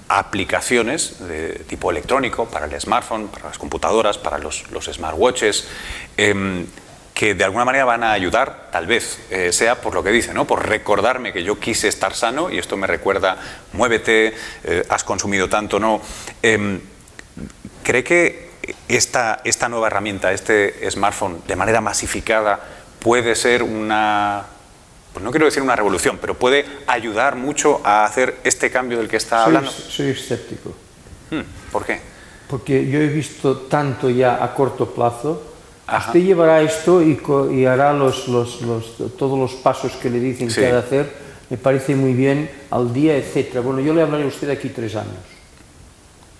aplicaciones 0.07 1.27
de 1.27 1.63
tipo 1.67 1.91
electrónico 1.91 2.45
para 2.45 2.65
el 2.65 2.79
smartphone, 2.79 3.27
para 3.27 3.45
las 3.45 3.57
computadoras, 3.57 4.17
para 4.17 4.37
los, 4.37 4.63
smartwatches, 4.81 5.67
em, 6.17 6.65
que 7.13 7.33
de 7.33 7.43
alguna 7.45 7.65
manera 7.65 7.85
van 7.85 8.03
a 8.03 8.11
ayudar, 8.11 8.67
tal 8.71 8.87
vez 8.87 9.19
eh, 9.29 9.53
sea 9.53 9.81
por 9.81 9.93
lo 9.93 10.03
que 10.03 10.11
dice, 10.11 10.33
¿no? 10.33 10.45
por 10.45 10.67
recordarme 10.67 11.31
que 11.31 11.43
yo 11.43 11.59
quise 11.59 11.87
estar 11.87 12.13
sano 12.13 12.51
y 12.51 12.57
esto 12.57 12.75
me 12.75 12.87
recuerda, 12.87 13.37
muévete, 13.73 14.33
eh, 14.63 14.85
has 14.89 15.03
consumido 15.03 15.47
tanto, 15.47 15.79
no. 15.79 16.01
Em, 16.41 16.81
¿Cree 17.83 18.03
que 18.03 18.49
esta, 18.87 19.41
esta 19.43 19.69
nueva 19.69 19.87
herramienta, 19.87 20.33
este 20.33 20.89
smartphone, 20.89 21.41
de 21.47 21.55
manera 21.55 21.81
masificada, 21.81 22.59
puede 22.99 23.35
ser 23.35 23.61
una 23.61 24.45
pues 25.15 25.23
no 25.23 25.31
quiero 25.31 25.45
decir 25.45 25.63
una 25.63 25.77
revolución, 25.77 26.17
pero 26.19 26.33
puede 26.33 26.65
ayudar 26.87 27.37
mucho 27.37 27.79
a 27.85 28.03
hacer 28.03 28.35
este 28.43 28.69
cambio 28.69 28.97
del 28.97 29.07
que 29.07 29.15
está 29.15 29.45
hablando? 29.45 29.71
Soy 29.71 30.07
escéptico. 30.07 30.73
Hmm, 31.31 31.71
¿Por 31.71 31.85
qué? 31.85 32.01
Porque 32.49 32.85
yo 32.85 32.99
he 32.99 33.07
visto 33.07 33.59
tanto 33.59 34.09
ya 34.09 34.43
a 34.43 34.53
corto 34.53 34.93
plazo. 34.93 35.41
Usted 35.87 36.19
llevará 36.19 36.61
esto 36.61 37.01
y, 37.01 37.65
hará 37.65 37.93
los, 37.93 38.27
los, 38.27 38.61
todos 39.17 39.39
los 39.39 39.53
pasos 39.53 39.93
que 39.93 40.09
le 40.09 40.19
dicen 40.19 40.49
que 40.49 40.65
ha 40.67 40.73
de 40.73 40.79
hacer, 40.79 41.13
me 41.49 41.55
parece 41.55 41.95
muy 41.95 42.11
bien, 42.11 42.51
al 42.69 42.91
día, 42.91 43.15
etcétera. 43.15 43.61
Bueno, 43.61 43.79
yo 43.79 43.93
le 43.93 44.01
hablaré 44.01 44.25
a 44.25 44.27
usted 44.27 44.49
aquí 44.49 44.67
tres 44.67 44.97
años. 44.97 45.23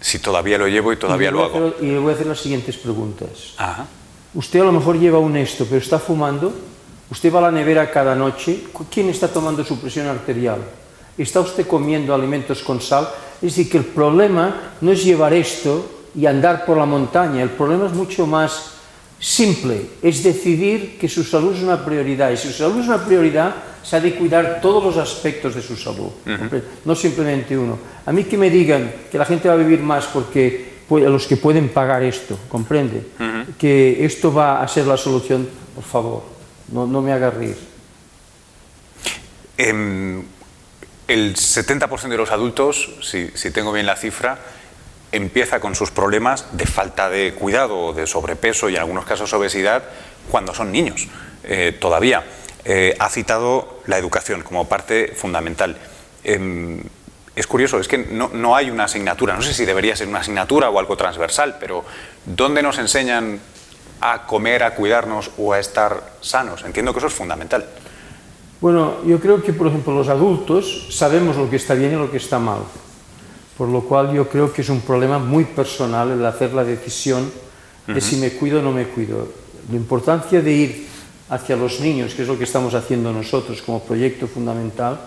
Si 0.02 0.20
todavía 0.20 0.58
lo 0.58 0.68
llevo 0.68 0.92
y 0.92 0.98
todavía 0.98 1.32
lo 1.32 1.46
hago. 1.46 1.76
y 1.80 1.86
le 1.86 2.00
voy 2.00 2.12
a 2.12 2.16
hacer 2.16 2.28
las 2.28 2.42
siguientes 2.42 2.76
preguntas. 2.76 3.56
Usted 4.34 4.60
a 4.60 4.66
lo 4.66 4.74
mejor 4.74 5.00
lleva 5.00 5.18
un 5.18 5.38
esto, 5.38 5.64
pero 5.64 5.78
está 5.78 5.98
fumando. 5.98 6.54
Usted 7.10 7.32
va 7.32 7.38
a 7.38 7.42
la 7.44 7.52
nevera 7.52 7.92
cada 7.92 8.16
noche, 8.16 8.64
¿quién 8.90 9.10
está 9.10 9.28
tomando 9.28 9.64
su 9.64 9.80
presión 9.80 10.08
arterial? 10.08 10.60
¿Está 11.18 11.40
usted 11.40 11.68
comiendo 11.68 12.16
alimentos 12.16 12.64
con 12.64 12.82
sal? 12.82 13.08
Es 13.42 13.56
decir, 13.56 13.70
que 13.70 13.78
el 13.78 13.86
problema 13.86 14.74
no 14.82 14.92
es 14.92 15.04
llevar 15.04 15.34
esto 15.34 16.10
y 16.16 16.26
andar 16.26 16.66
por 16.66 16.78
la 16.78 16.86
montaña, 16.86 17.44
el 17.44 17.52
problema 17.52 17.86
es 17.86 17.94
mucho 17.94 18.26
más 18.26 18.72
simple, 19.20 19.86
es 20.02 20.24
decidir 20.24 20.98
que 20.98 21.08
su 21.08 21.24
salud 21.24 21.54
es 21.54 21.62
una 21.62 21.86
prioridad 21.86 22.32
y 22.32 22.38
si 22.38 22.48
su 22.48 22.54
salud 22.54 22.80
es 22.80 22.88
una 22.88 23.06
prioridad, 23.06 23.54
se 23.84 23.96
ha 23.96 24.00
de 24.00 24.16
cuidar 24.16 24.60
todos 24.60 24.84
los 24.84 24.98
aspectos 24.98 25.54
de 25.54 25.62
su 25.62 25.76
salud, 25.76 26.10
no 26.86 26.96
simplemente 26.96 27.56
uno. 27.56 27.78
A 28.04 28.12
mí 28.12 28.24
que 28.24 28.38
me 28.38 28.50
digan 28.50 28.92
que 29.12 29.18
la 29.18 29.26
gente 29.26 29.48
va 29.48 29.54
a 29.54 29.58
vivir 29.58 29.80
más 29.80 30.06
porque 30.06 30.74
los 30.90 31.28
que 31.28 31.38
pueden 31.38 31.70
pagar 31.70 32.02
esto, 32.02 32.38
comprende, 32.50 33.04
que 33.60 34.04
esto 34.04 34.34
va 34.34 34.64
a 34.64 34.68
ser 34.68 34.88
la 34.88 34.98
solución, 34.98 35.48
por 35.76 35.84
favor 35.84 36.35
no, 36.70 36.88
no 36.88 37.02
me 37.02 37.14
haga 37.14 37.30
reír. 37.30 37.58
Em, 39.58 40.24
el 41.08 41.36
70% 41.36 42.10
de 42.10 42.18
los 42.18 42.32
adultos, 42.32 42.90
si, 43.02 43.30
tengo 43.52 43.72
bien 43.72 43.86
la 43.86 43.96
cifra, 43.96 44.40
empieza 45.12 45.60
con 45.60 45.76
sus 45.76 45.92
problemas 45.92 46.58
de 46.58 46.66
falta 46.66 47.10
de 47.10 47.34
cuidado, 47.34 47.94
de 47.94 48.08
sobrepeso 48.08 48.70
y 48.70 48.76
en 48.76 48.82
algunos 48.82 49.06
casos 49.06 49.32
obesidad 49.34 49.84
cuando 50.30 50.54
son 50.54 50.72
niños. 50.72 51.08
Eh, 51.44 51.78
todavía 51.80 52.24
eh, 52.66 52.96
ha 53.00 53.10
citado 53.10 53.82
la 53.86 53.98
educación 53.98 54.42
como 54.42 54.68
parte 54.68 55.14
fundamental. 55.16 55.78
Em, 56.24 56.82
es 57.36 57.48
curioso, 57.48 57.80
es 57.80 57.88
que 57.88 57.98
no, 57.98 58.30
no, 58.34 58.56
hay 58.56 58.70
una 58.70 58.86
asignatura, 58.86 59.36
no 59.36 59.42
sé 59.42 59.54
si 59.54 59.66
debería 59.66 59.96
ser 59.96 60.08
una 60.08 60.20
asignatura 60.20 60.70
o 60.70 60.80
algo 60.80 60.98
transversal, 60.98 61.58
pero 61.60 61.86
¿dónde 62.26 62.64
nos 62.64 62.80
enseñan 62.80 63.40
a 64.02 64.26
comer, 64.26 64.64
a 64.64 64.76
cuidarnos 64.76 65.32
o 65.38 65.54
a 65.54 65.60
estar 65.60 66.18
sanos. 66.22 66.64
Entiendo 66.64 66.92
que 66.94 67.00
eso 67.00 67.08
es 67.08 67.14
fundamental. 67.14 67.66
Bueno, 68.62 69.04
yo 69.06 69.20
creo 69.20 69.44
que, 69.44 69.54
por 69.54 69.68
ejemplo, 69.68 69.94
los 69.94 70.08
adultos 70.08 70.88
sabemos 70.90 71.36
lo 71.36 71.50
que 71.50 71.58
está 71.58 71.74
bien 71.74 71.94
y 71.94 71.96
lo 71.96 72.10
que 72.10 72.18
está 72.18 72.40
mal. 72.40 72.60
Por 73.58 73.70
lo 73.70 73.82
cual 73.82 74.14
yo 74.14 74.28
creo 74.28 74.52
que 74.52 74.62
es 74.62 74.70
un 74.70 74.82
problema 74.82 75.20
muy 75.20 75.46
personal 75.46 76.12
el 76.12 76.26
hacer 76.26 76.54
la 76.54 76.64
decisión 76.64 77.32
de 77.88 78.02
si 78.02 78.18
me 78.18 78.32
cuido 78.32 78.60
o 78.60 78.62
no 78.62 78.72
me 78.72 78.88
cuido. 78.88 79.28
La 79.70 79.76
importancia 79.76 80.42
de 80.42 80.52
ir 80.52 80.88
hacia 81.30 81.56
los 81.56 81.80
niños, 81.80 82.14
que 82.14 82.24
es 82.24 82.28
lo 82.28 82.38
que 82.38 82.44
estamos 82.44 82.74
haciendo 82.74 83.12
nosotros 83.12 83.62
como 83.62 83.82
proyecto 83.82 84.28
fundamental, 84.28 85.00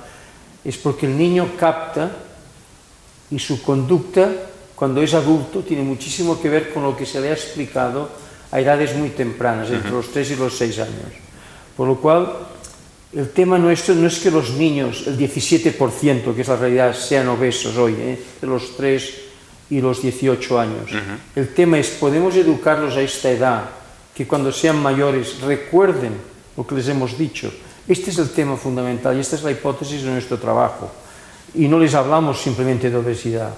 es 0.64 0.76
porque 0.76 1.06
el 1.06 1.16
niño 1.16 1.50
capta 1.58 2.10
y 3.30 3.38
su 3.38 3.62
conducta, 3.62 4.30
cuando 4.74 5.02
es 5.02 5.14
adulto, 5.14 5.60
tiene 5.60 5.82
muchísimo 5.82 6.40
que 6.40 6.48
ver 6.48 6.72
con 6.72 6.82
lo 6.82 6.96
que 6.96 7.06
se 7.06 7.20
le 7.20 7.30
ha 7.30 7.32
explicado 7.32 8.08
a 8.50 8.60
edades 8.60 8.96
muy 8.96 9.10
tempranas, 9.10 9.70
entre 9.70 9.90
los 9.90 10.10
3 10.10 10.30
y 10.30 10.36
los 10.36 10.56
6 10.56 10.78
años. 10.78 11.12
Por 11.76 11.88
lo 11.88 11.96
cual, 11.96 12.32
el 13.14 13.30
tema 13.30 13.58
nuestro 13.58 13.94
no 13.94 14.06
es 14.06 14.18
que 14.18 14.30
los 14.30 14.50
niños, 14.50 15.06
el 15.06 15.18
17%, 15.18 16.34
que 16.34 16.40
es 16.42 16.48
la 16.48 16.56
realidad, 16.56 16.94
sean 16.94 17.28
obesos 17.28 17.76
hoy, 17.76 17.94
¿eh? 17.98 18.18
de 18.40 18.46
los 18.46 18.76
3 18.76 19.14
y 19.70 19.80
los 19.80 20.02
18 20.02 20.60
años. 20.60 20.90
El 21.34 21.54
tema 21.54 21.78
es, 21.78 21.88
podemos 21.90 22.34
educarlos 22.36 22.96
a 22.96 23.02
esta 23.02 23.30
edad, 23.30 23.64
que 24.14 24.26
cuando 24.26 24.50
sean 24.50 24.82
mayores 24.82 25.40
recuerden 25.40 26.12
lo 26.56 26.66
que 26.66 26.74
les 26.74 26.88
hemos 26.88 27.16
dicho. 27.16 27.52
Este 27.86 28.10
es 28.10 28.18
el 28.18 28.30
tema 28.30 28.56
fundamental 28.56 29.16
y 29.16 29.20
esta 29.20 29.36
es 29.36 29.42
la 29.42 29.52
hipótesis 29.52 30.02
de 30.02 30.10
nuestro 30.10 30.38
trabajo. 30.38 30.90
Y 31.54 31.68
no 31.68 31.78
les 31.78 31.94
hablamos 31.94 32.40
simplemente 32.40 32.90
de 32.90 32.96
obesidad, 32.96 33.54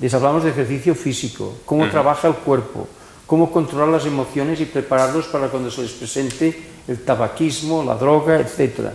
les 0.00 0.14
hablamos 0.14 0.44
de 0.44 0.50
ejercicio 0.50 0.94
físico, 0.94 1.58
cómo 1.66 1.88
trabaja 1.90 2.28
el 2.28 2.34
cuerpo, 2.34 2.88
cómo 3.26 3.50
controlar 3.50 3.88
las 3.88 4.06
emociones 4.06 4.60
y 4.60 4.66
prepararlos 4.66 5.26
para 5.26 5.48
cuando 5.48 5.70
se 5.70 5.82
les 5.82 5.92
presente 5.92 6.74
el 6.86 7.04
tabaquismo, 7.04 7.82
la 7.82 7.94
droga, 7.94 8.38
etc. 8.38 8.90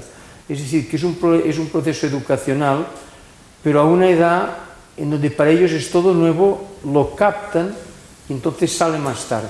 Es 0.47 0.59
decir, 0.59 0.89
que 0.89 0.97
es 0.97 1.03
un, 1.03 1.43
es 1.45 1.57
un 1.57 1.67
proceso 1.67 2.07
educacional, 2.07 2.87
pero 3.63 3.81
a 3.81 3.85
una 3.85 4.09
edad 4.09 4.57
en 4.97 5.09
donde 5.09 5.31
para 5.31 5.49
ellos 5.49 5.71
es 5.71 5.89
todo 5.89 6.13
nuevo, 6.13 6.67
lo 6.85 7.15
captan 7.15 7.73
y 8.27 8.33
entonces 8.33 8.71
sale 8.75 8.99
más 8.99 9.25
tarde. 9.25 9.49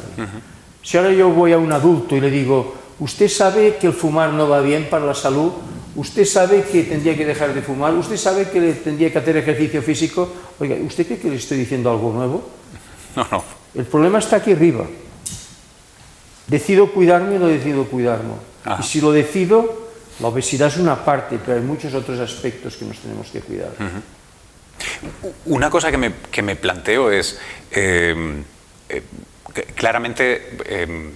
Si 0.82 0.98
ahora 0.98 1.12
yo 1.12 1.30
voy 1.30 1.52
a 1.52 1.58
un 1.58 1.72
adulto 1.72 2.16
y 2.16 2.22
le 2.22 2.30
digo, 2.30 2.76
usted 3.00 3.28
sabe 3.28 3.78
que 3.78 3.88
el 3.88 3.94
fumar 3.94 4.32
no 4.32 4.48
va 4.48 4.62
bien 4.62 4.88
para 4.90 5.06
la 5.06 5.14
salud, 5.14 5.52
usted 5.96 6.24
sabe 6.26 6.64
que 6.64 6.84
tendría 6.84 7.18
que 7.18 7.26
dejar 7.26 7.54
de 7.54 7.62
fumar, 7.62 7.94
usted 7.96 8.18
sabe 8.18 8.50
que 8.50 8.74
tendría 8.74 9.12
que 9.12 9.18
hacer 9.18 9.38
ejercicio 9.38 9.82
físico, 9.82 10.30
oiga, 10.60 10.76
¿usted 10.76 11.06
cree 11.06 11.20
que 11.20 11.30
le 11.30 11.36
estoy 11.36 11.58
diciendo 11.58 11.90
algo 11.90 12.14
nuevo? 12.14 12.44
No, 13.16 13.26
no. 13.32 13.59
El 13.76 13.86
problema 13.86 14.20
está 14.20 14.38
aquí 14.38 14.52
arriba. 14.52 14.86
¿Decido 16.48 16.92
cuidarme 16.92 17.38
o 17.38 17.40
no 17.40 17.48
decido 17.48 17.86
cuidarme? 17.86 18.34
Y 18.80 18.84
si 18.84 19.02
lo 19.02 19.12
decido, 19.12 19.90
la 20.20 20.28
obesidad 20.28 20.68
es 20.68 20.78
una 20.78 21.06
parte, 21.06 21.40
pero 21.44 21.58
hay 21.58 21.64
muchos 21.64 21.94
otros 21.94 22.20
aspectos 22.20 22.76
que 22.76 22.86
nos 22.86 22.98
tenemos 23.00 23.28
que 23.30 23.42
cuidar. 23.42 23.72
Una 25.46 25.70
cosa 25.70 25.92
que 25.92 26.42
me, 26.42 26.56
planteo 26.56 27.12
es, 27.12 27.40
em, 27.72 28.44
eh, 28.90 29.04
claramente 29.76 30.58
em, 30.66 31.12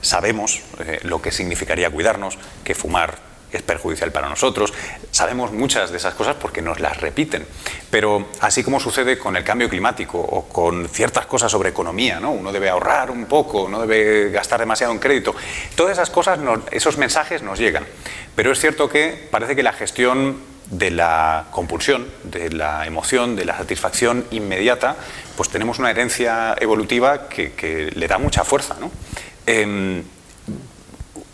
sabemos 0.00 0.60
eh, 0.80 1.00
lo 1.04 1.22
que 1.22 1.30
significaría 1.30 1.90
cuidarnos, 1.90 2.38
que 2.64 2.74
fumar 2.74 3.31
es 3.52 3.62
perjudicial 3.62 4.12
para 4.12 4.28
nosotros. 4.28 4.72
Sabemos 5.10 5.52
muchas 5.52 5.90
de 5.90 5.96
esas 5.96 6.14
cosas 6.14 6.36
porque 6.36 6.62
nos 6.62 6.80
las 6.80 7.00
repiten. 7.00 7.46
Pero 7.90 8.28
así 8.40 8.62
como 8.62 8.80
sucede 8.80 9.18
con 9.18 9.36
el 9.36 9.44
cambio 9.44 9.68
climático 9.68 10.18
o 10.18 10.48
con 10.48 10.88
ciertas 10.88 11.26
cosas 11.26 11.50
sobre 11.52 11.70
economía, 11.70 12.20
¿no? 12.20 12.32
uno 12.32 12.52
debe 12.52 12.68
ahorrar 12.68 13.10
un 13.10 13.26
poco, 13.26 13.68
no 13.68 13.80
debe 13.80 14.30
gastar 14.30 14.60
demasiado 14.60 14.92
en 14.92 14.98
crédito, 14.98 15.34
todas 15.74 15.92
esas 15.92 16.10
cosas, 16.10 16.38
esos 16.70 16.98
mensajes 16.98 17.42
nos 17.42 17.58
llegan. 17.58 17.84
Pero 18.34 18.52
es 18.52 18.60
cierto 18.60 18.88
que 18.88 19.28
parece 19.30 19.54
que 19.54 19.62
la 19.62 19.72
gestión 19.72 20.52
de 20.70 20.90
la 20.90 21.46
compulsión, 21.50 22.06
de 22.24 22.50
la 22.50 22.86
emoción, 22.86 23.36
de 23.36 23.44
la 23.44 23.56
satisfacción 23.56 24.24
inmediata, 24.30 24.96
pues 25.36 25.50
tenemos 25.50 25.78
una 25.78 25.90
herencia 25.90 26.56
evolutiva 26.58 27.28
que, 27.28 27.92
le 27.94 28.08
da 28.08 28.18
mucha 28.18 28.42
fuerza. 28.42 28.76
¿no? 28.80 28.90
Em, 29.46 30.02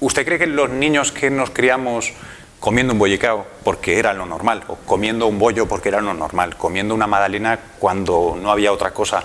¿Usted 0.00 0.24
cree 0.24 0.38
que 0.38 0.46
los 0.46 0.70
niños 0.70 1.12
que 1.12 1.30
nos 1.30 1.50
criamos 1.50 2.12
comiendo 2.60 2.92
un 2.92 2.98
bollicao 2.98 3.46
porque 3.64 3.98
era 3.98 4.12
lo 4.12 4.26
normal, 4.26 4.62
o 4.68 4.76
comiendo 4.76 5.26
un 5.26 5.38
bollo 5.38 5.66
porque 5.66 5.88
era 5.88 6.00
lo 6.00 6.14
normal, 6.14 6.56
comiendo 6.56 6.94
una 6.94 7.06
magdalena 7.06 7.58
cuando 7.78 8.36
no 8.40 8.50
había 8.50 8.72
otra 8.72 8.92
cosa, 8.92 9.22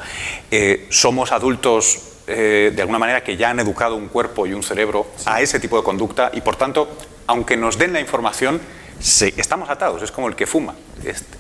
eh, 0.52 0.88
somos 0.90 1.32
adultos 1.32 2.14
eh, 2.28 2.72
de 2.74 2.82
alguna 2.82 3.00
manera 3.00 3.24
que 3.24 3.36
ya 3.36 3.50
han 3.50 3.60
educado 3.60 3.96
un 3.96 4.08
cuerpo 4.08 4.48
y 4.48 4.54
un 4.54 4.64
cerebro 4.64 5.08
a 5.26 5.42
ese 5.42 5.60
tipo 5.60 5.78
de 5.78 5.84
conducta 5.84 6.32
y 6.34 6.42
por 6.42 6.56
tanto, 6.56 6.88
aunque 7.28 7.58
nos 7.58 7.78
den 7.78 7.94
la 7.94 8.00
información, 8.00 8.62
estamos 9.00 9.70
atados, 9.70 10.02
es 10.02 10.12
como 10.12 10.28
el 10.28 10.36
que 10.36 10.48
fuma, 10.48 10.76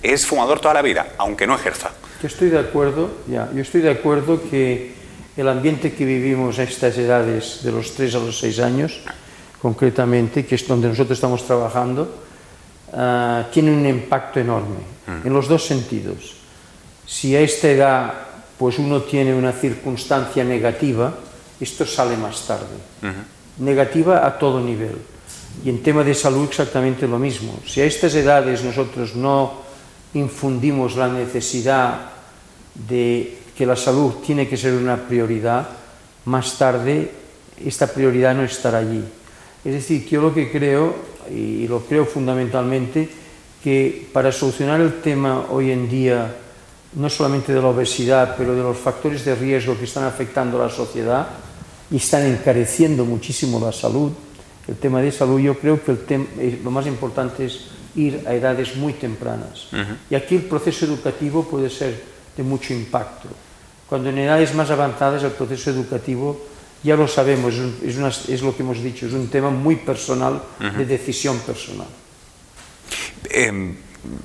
es, 0.02 0.25
fumador 0.25 0.60
toda 0.60 0.74
la 0.74 0.82
vida, 0.82 1.13
aunque 1.18 1.48
no 1.48 1.56
ejerza. 1.56 1.92
Yo 2.22 2.28
estoy 2.28 2.50
de 2.50 2.60
acuerdo, 2.60 3.12
ya, 3.28 3.50
yo 3.54 3.62
estoy 3.62 3.82
de 3.82 3.92
acuerdo 3.92 4.42
que 4.50 4.94
el 5.36 5.48
ambiente 5.48 5.94
que 5.94 6.06
vivimos 6.06 6.60
a 6.60 6.63
estas 6.63 6.98
edades 6.98 7.62
de 7.63 7.72
los 7.72 7.94
3 7.94 8.16
a 8.16 8.20
los 8.20 8.40
6 8.40 8.60
años 8.60 9.00
concretamente, 9.62 10.46
que 10.46 10.56
es 10.56 10.68
donde 10.68 10.90
nosotros 10.90 11.18
estamos 11.18 11.46
trabajando, 11.48 12.13
ah, 12.94 13.48
tiene 13.52 13.72
un 13.72 13.86
impacto 13.86 14.40
enorme, 14.40 14.84
en 15.24 15.34
los 15.34 15.48
dos 15.48 15.66
sentidos. 15.66 16.36
Si 17.06 17.36
a 17.36 17.42
esta 17.42 17.70
edad 17.70 18.13
pues 18.58 18.80
uno 18.80 19.02
tiene 19.02 19.34
una 19.34 19.52
circunstancia 19.52 20.44
negativa, 20.44 21.13
esto 21.60 21.86
sale 21.86 22.18
más 22.18 22.46
tarde. 22.48 22.75
Negativa 23.60 24.25
a 24.25 24.38
todo 24.38 24.62
nivel. 24.62 24.98
Y 25.63 25.70
en 25.70 25.84
tema 25.84 26.04
de 26.04 26.16
salud 26.16 26.48
exactamente 26.48 27.08
lo 27.08 27.20
mismo. 27.20 27.60
Si 27.66 27.82
a 27.82 27.86
estas 27.86 28.16
edades 28.16 28.63
nosotros 28.63 29.16
no 29.16 29.63
infundimos 30.13 30.96
la 30.96 31.08
necesidad 31.08 32.12
de 32.88 33.43
que 33.57 33.65
la 33.65 33.75
salud 33.75 34.13
tiene 34.25 34.48
que 34.48 34.57
ser 34.57 34.74
una 34.74 34.98
prioridad, 34.98 35.67
más 36.25 36.57
tarde 36.57 37.12
esta 37.63 37.88
prioridad 37.88 38.36
no 38.36 38.43
estará 38.43 38.79
allí. 38.79 39.03
Es 39.63 39.74
decir, 39.74 40.05
yo 40.07 40.22
lo 40.22 40.33
que 40.33 40.51
creo, 40.51 40.95
y 41.29 41.67
lo 41.67 41.81
creo 41.81 42.05
fundamentalmente, 42.05 43.07
que 43.63 44.10
para 44.12 44.31
solucionar 44.31 44.81
el 44.81 45.01
tema 45.01 45.45
hoy 45.50 45.72
en 45.72 45.89
día, 45.89 46.36
no 46.95 47.10
solamente 47.10 47.53
de 47.53 47.62
la 47.62 47.69
obesidad, 47.69 48.36
pero 48.38 48.55
de 48.55 48.62
los 48.62 48.77
factores 48.77 49.24
de 49.24 49.36
riesgo 49.36 49.77
que 49.77 49.86
están 49.86 50.03
afectando 50.03 50.62
a 50.62 50.67
la 50.67 50.74
sociedad 50.74 51.27
y 51.89 51.98
están 51.98 52.25
encareciendo 52.25 53.05
muchísimo 53.05 53.60
la 53.60 53.72
salud, 53.72 54.12
el 54.67 54.75
tema 54.75 55.01
de 55.01 55.12
salud, 55.12 55.39
yo 55.39 55.57
creo 55.57 55.81
que 55.83 55.91
el 55.91 56.27
eh, 56.39 56.60
lo 56.63 56.72
más 56.72 56.88
importante 56.88 57.45
es 57.45 57.67
ir 57.95 58.24
a 58.25 58.33
edades 58.33 58.75
muy 58.75 58.93
tempranas. 58.93 59.67
Y 60.10 60.15
aquí 60.15 60.36
el 60.36 60.43
proceso 60.43 60.86
educativo 60.86 61.43
puede 61.43 61.69
ser 61.69 62.01
de 62.36 62.44
mucho 62.44 62.74
impacto. 62.74 63.30
Cuando 63.88 64.10
en 64.10 64.18
edades 64.18 64.54
más 64.56 64.70
avanzadas 64.72 65.24
el 65.24 65.32
proceso 65.32 65.70
educativo, 65.70 66.48
ya 66.84 66.96
lo 66.96 67.08
sabemos, 67.08 67.54
es, 67.84 68.42
lo 68.42 68.56
que 68.56 68.63
hemos 68.63 68.82
dicho, 68.84 69.06
es 69.06 69.13
un 69.13 69.30
tema 69.30 69.50
muy 69.50 69.78
personal, 69.78 70.42
de 70.60 70.86
decisión 70.86 71.40
personal. 71.40 71.88
Em, 73.30 73.75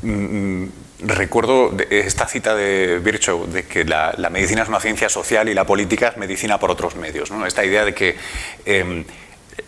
mm, 0.03 0.67
recuerdo 1.01 1.77
esta 1.91 2.27
cita 2.27 2.55
de 2.57 2.99
Virchow 2.99 3.47
de 3.47 3.65
que 3.65 3.85
la, 3.85 4.15
medicina 4.31 4.63
es 4.63 4.69
una 4.69 4.81
ciencia 4.81 5.09
social 5.09 5.49
y 5.49 5.55
la 5.55 5.65
política 5.65 6.09
es 6.09 6.17
medicina 6.17 6.59
por 6.59 6.71
otros 6.71 6.97
medios. 6.97 7.31
¿no? 7.31 7.47
Esta 7.47 7.65
idea 7.65 7.85
de 7.85 7.95
que 7.95 8.17
em, 8.65 9.05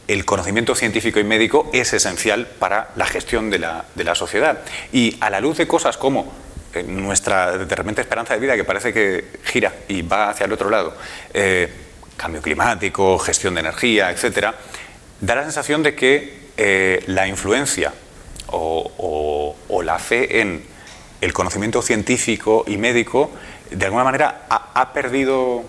el 0.08 0.24
conocimiento 0.24 0.74
científico 0.74 1.20
y 1.20 1.24
médico 1.24 1.70
es 1.72 1.92
esencial 1.92 2.46
para 2.58 2.90
la 2.96 3.06
gestión 3.06 3.50
de 3.50 3.60
la, 3.60 3.84
de 3.94 4.04
la 4.04 4.14
sociedad. 4.14 4.62
Y 4.92 5.16
a 5.20 5.30
la 5.30 5.40
luz 5.40 5.58
de 5.58 5.68
cosas 5.68 5.96
como 5.96 6.22
eh, 6.22 6.26
nuestra 6.86 7.58
de 7.58 7.74
repente 7.74 8.00
esperanza 8.00 8.34
de 8.34 8.40
vida 8.40 8.56
que 8.56 8.64
parece 8.64 8.92
que 8.92 9.24
gira 9.44 9.74
y 9.88 10.02
va 10.02 10.30
hacia 10.30 10.46
el 10.46 10.52
otro 10.52 10.70
lado, 10.70 10.96
eh, 11.34 11.68
cambio 12.16 12.42
climático, 12.42 13.18
gestión 13.18 13.54
de 13.54 13.60
energía, 13.60 14.10
etcétera, 14.10 14.54
da 15.20 15.34
la 15.34 15.42
sensación 15.42 15.82
de 15.82 15.94
que 15.94 16.40
eh, 16.56 17.02
la 17.06 17.26
influencia 17.26 17.92
o, 18.48 19.56
la 19.82 19.98
fe 19.98 20.40
en 20.40 20.62
el 21.22 21.32
conocimiento 21.32 21.80
científico 21.80 22.64
y 22.66 22.76
médico 22.76 23.30
de 23.70 23.86
alguna 23.86 24.04
manera 24.04 24.46
ha, 24.48 24.92
perdido 24.92 25.64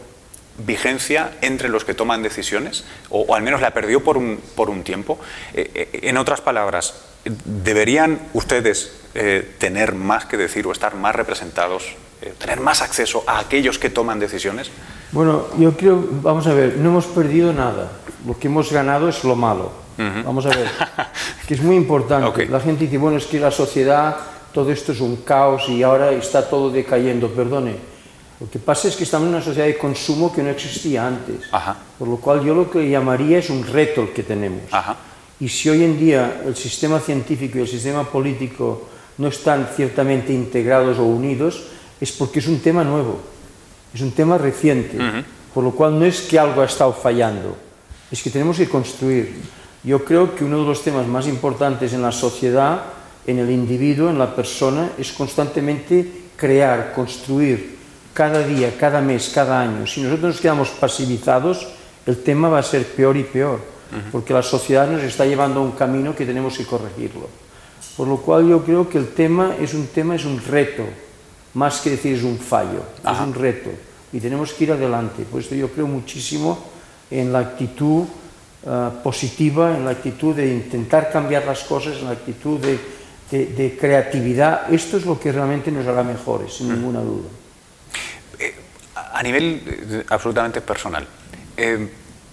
vigencia 0.66 1.32
entre 1.42 1.70
los 1.70 1.86
que 1.86 1.94
toman 1.94 2.24
decisiones, 2.24 2.86
o, 3.10 3.36
al 3.36 3.44
menos 3.44 3.62
la 3.62 3.74
perdió 3.74 4.04
por 4.04 4.18
un, 4.18 4.40
por 4.56 4.70
un 4.70 4.84
tiempo. 4.84 5.20
en 5.54 6.18
otras 6.18 6.42
palabras, 6.42 6.94
¿deberían 7.24 8.20
ustedes 8.34 9.02
eh, 9.14 9.56
tener 9.58 9.94
más 9.94 10.24
que 10.26 10.38
decir 10.38 10.66
o 10.68 10.72
estar 10.72 10.96
más 10.96 11.14
representados, 11.14 11.84
eh, 12.22 12.34
tener 12.38 12.62
más 12.62 12.82
acceso 12.82 13.26
a 13.28 13.40
aquellos 13.40 13.78
que 13.78 13.90
toman 13.90 14.20
decisiones? 14.20 14.72
Bueno, 15.12 15.48
yo 15.60 15.76
creo, 15.76 16.02
vamos 16.22 16.48
a 16.48 16.54
ver, 16.54 16.78
no 16.78 16.92
hemos 16.92 17.08
perdido 17.08 17.52
nada. 17.52 17.92
Lo 18.26 18.40
que 18.40 18.48
hemos 18.48 18.72
ganado 18.72 19.10
es 19.10 19.24
lo 19.24 19.36
malo. 19.36 19.82
Vamos 19.98 20.46
a 20.48 20.50
ver, 20.50 20.68
que 21.48 21.54
es 21.54 21.62
muy 21.62 21.76
importante. 21.76 22.48
La 22.48 22.60
gente 22.60 22.86
dice, 22.86 22.98
bueno, 22.98 23.18
es 23.18 23.26
que 23.26 23.40
la 23.40 23.52
sociedad, 23.52 24.16
todo 24.54 24.72
esto 24.72 24.94
es 24.94 25.02
un 25.02 25.18
caos 25.18 25.68
y 25.68 25.84
ahora 25.84 26.12
está 26.12 26.50
todo 26.50 26.72
decayendo. 26.72 27.30
Perdone, 27.30 27.76
lo 28.42 28.50
que 28.50 28.58
pasa 28.58 28.88
es 28.88 28.96
que 28.96 29.04
estamos 29.04 29.28
en 29.28 29.36
una 29.36 29.44
sociedad 29.44 29.68
de 29.68 29.78
consumo 29.78 30.34
que 30.34 30.42
no 30.42 30.50
existía 30.50 31.06
antes. 31.06 31.42
Por 32.00 32.08
lo 32.08 32.18
cual 32.18 32.44
yo 32.44 32.56
lo 32.56 32.72
que 32.72 32.90
llamaría 32.90 33.38
es 33.38 33.52
un 33.52 33.64
reto 33.64 34.02
el 34.02 34.14
que 34.14 34.24
tenemos. 34.24 34.64
Y 35.40 35.48
si 35.48 35.70
hoy 35.70 35.84
en 35.84 36.00
día 36.00 36.42
el 36.44 36.56
sistema 36.56 37.00
científico 37.00 37.60
y 37.60 37.62
el 37.62 37.68
sistema 37.68 38.04
político 38.04 38.90
no 39.20 39.28
están 39.28 39.70
ciertamente 39.76 40.34
integrados 40.34 40.98
o 40.98 41.04
unidos, 41.04 41.68
es 42.00 42.12
porque 42.12 42.40
es 42.40 42.48
un 42.48 42.60
tema 42.62 42.84
nuevo, 42.84 43.22
es 43.94 44.02
un 44.02 44.12
tema 44.12 44.40
reciente, 44.40 44.98
por 45.54 45.64
lo 45.64 45.70
cual 45.70 46.00
no 46.00 46.06
es 46.06 46.22
que 46.22 46.40
algo 46.40 46.64
ha 46.64 46.66
estado 46.66 46.94
fallando, 46.94 47.56
es 48.10 48.24
que 48.24 48.32
tenemos 48.32 48.58
que 48.58 48.68
construir. 48.68 49.36
Yo 49.84 50.04
creo 50.04 50.34
que 50.34 50.44
uno 50.44 50.62
de 50.62 50.66
los 50.66 50.84
temas 50.84 51.06
más 51.06 51.28
importantes 51.28 51.94
en 51.94 52.02
la 52.02 52.12
sociedad, 52.12 52.82
en 53.28 53.38
el 53.38 53.52
individuo, 53.52 54.10
en 54.10 54.18
la 54.18 54.36
persona, 54.36 54.94
es 54.98 55.12
constantemente 55.12 56.24
crear, 56.36 56.94
construir, 56.94 57.81
cada 58.14 58.46
día, 58.46 58.76
cada 58.78 59.02
mes, 59.02 59.30
cada 59.34 59.62
año. 59.62 59.88
Si 59.88 60.02
nosotros 60.02 60.36
nos 60.36 60.42
quedamos 60.42 60.70
pasivizados, 60.70 61.68
el 62.06 62.24
tema 62.24 62.50
va 62.50 62.60
a 62.60 62.64
ser 62.64 62.86
peor 62.86 63.18
y 63.18 63.24
peor, 63.24 63.60
porque 64.12 64.34
la 64.34 64.42
sociedad 64.42 64.90
nos 64.90 65.04
está 65.04 65.26
llevando 65.26 65.60
a 65.60 65.64
un 65.64 65.72
camino 65.72 66.16
que 66.16 66.26
tenemos 66.26 66.58
que 66.58 66.66
corregirlo. 66.66 67.28
Por 67.96 68.08
lo 68.08 68.18
cual 68.18 68.48
yo 68.48 68.64
creo 68.64 68.90
que 68.90 68.98
el 68.98 69.10
tema 69.10 69.56
es 69.60 69.74
un 69.74 69.88
tema, 69.88 70.16
es 70.16 70.26
un 70.26 70.42
reto, 70.42 70.84
más 71.54 71.82
que 71.82 71.92
decir 71.92 72.16
es 72.16 72.24
un 72.24 72.38
fallo, 72.38 72.84
es 73.04 73.20
un 73.20 73.34
reto. 73.34 73.70
Y 74.14 74.20
tenemos 74.20 74.54
que 74.54 74.64
ir 74.66 74.72
adelante. 74.72 75.24
Por 75.24 75.42
eso 75.42 75.56
yo 75.56 75.70
creo 75.70 75.88
muchísimo 75.88 76.58
en 77.10 77.32
la 77.32 77.40
actitud 77.40 78.06
eh, 78.66 78.90
positiva, 79.04 79.76
en 79.76 79.86
la 79.86 79.92
actitud 79.92 80.36
de 80.36 80.48
intentar 80.54 81.12
cambiar 81.12 81.46
las 81.46 81.64
cosas, 81.64 81.98
en 81.98 82.06
la 82.06 82.12
actitud 82.12 82.60
de, 82.60 82.80
de, 83.32 83.78
creatividad. 83.80 84.72
Esto 84.72 84.98
es 84.98 85.06
lo 85.06 85.20
que 85.20 85.32
realmente 85.32 85.72
nos 85.72 85.88
hará 85.88 86.04
mejores, 86.04 86.54
sin 86.54 86.70
ninguna 86.70 87.02
duda. 87.02 87.28
Eh, 89.22 89.24
a 89.24 89.24
nivel 89.24 89.62
eh, 89.66 90.04
absolutamente 90.10 90.62
personal, 90.62 91.08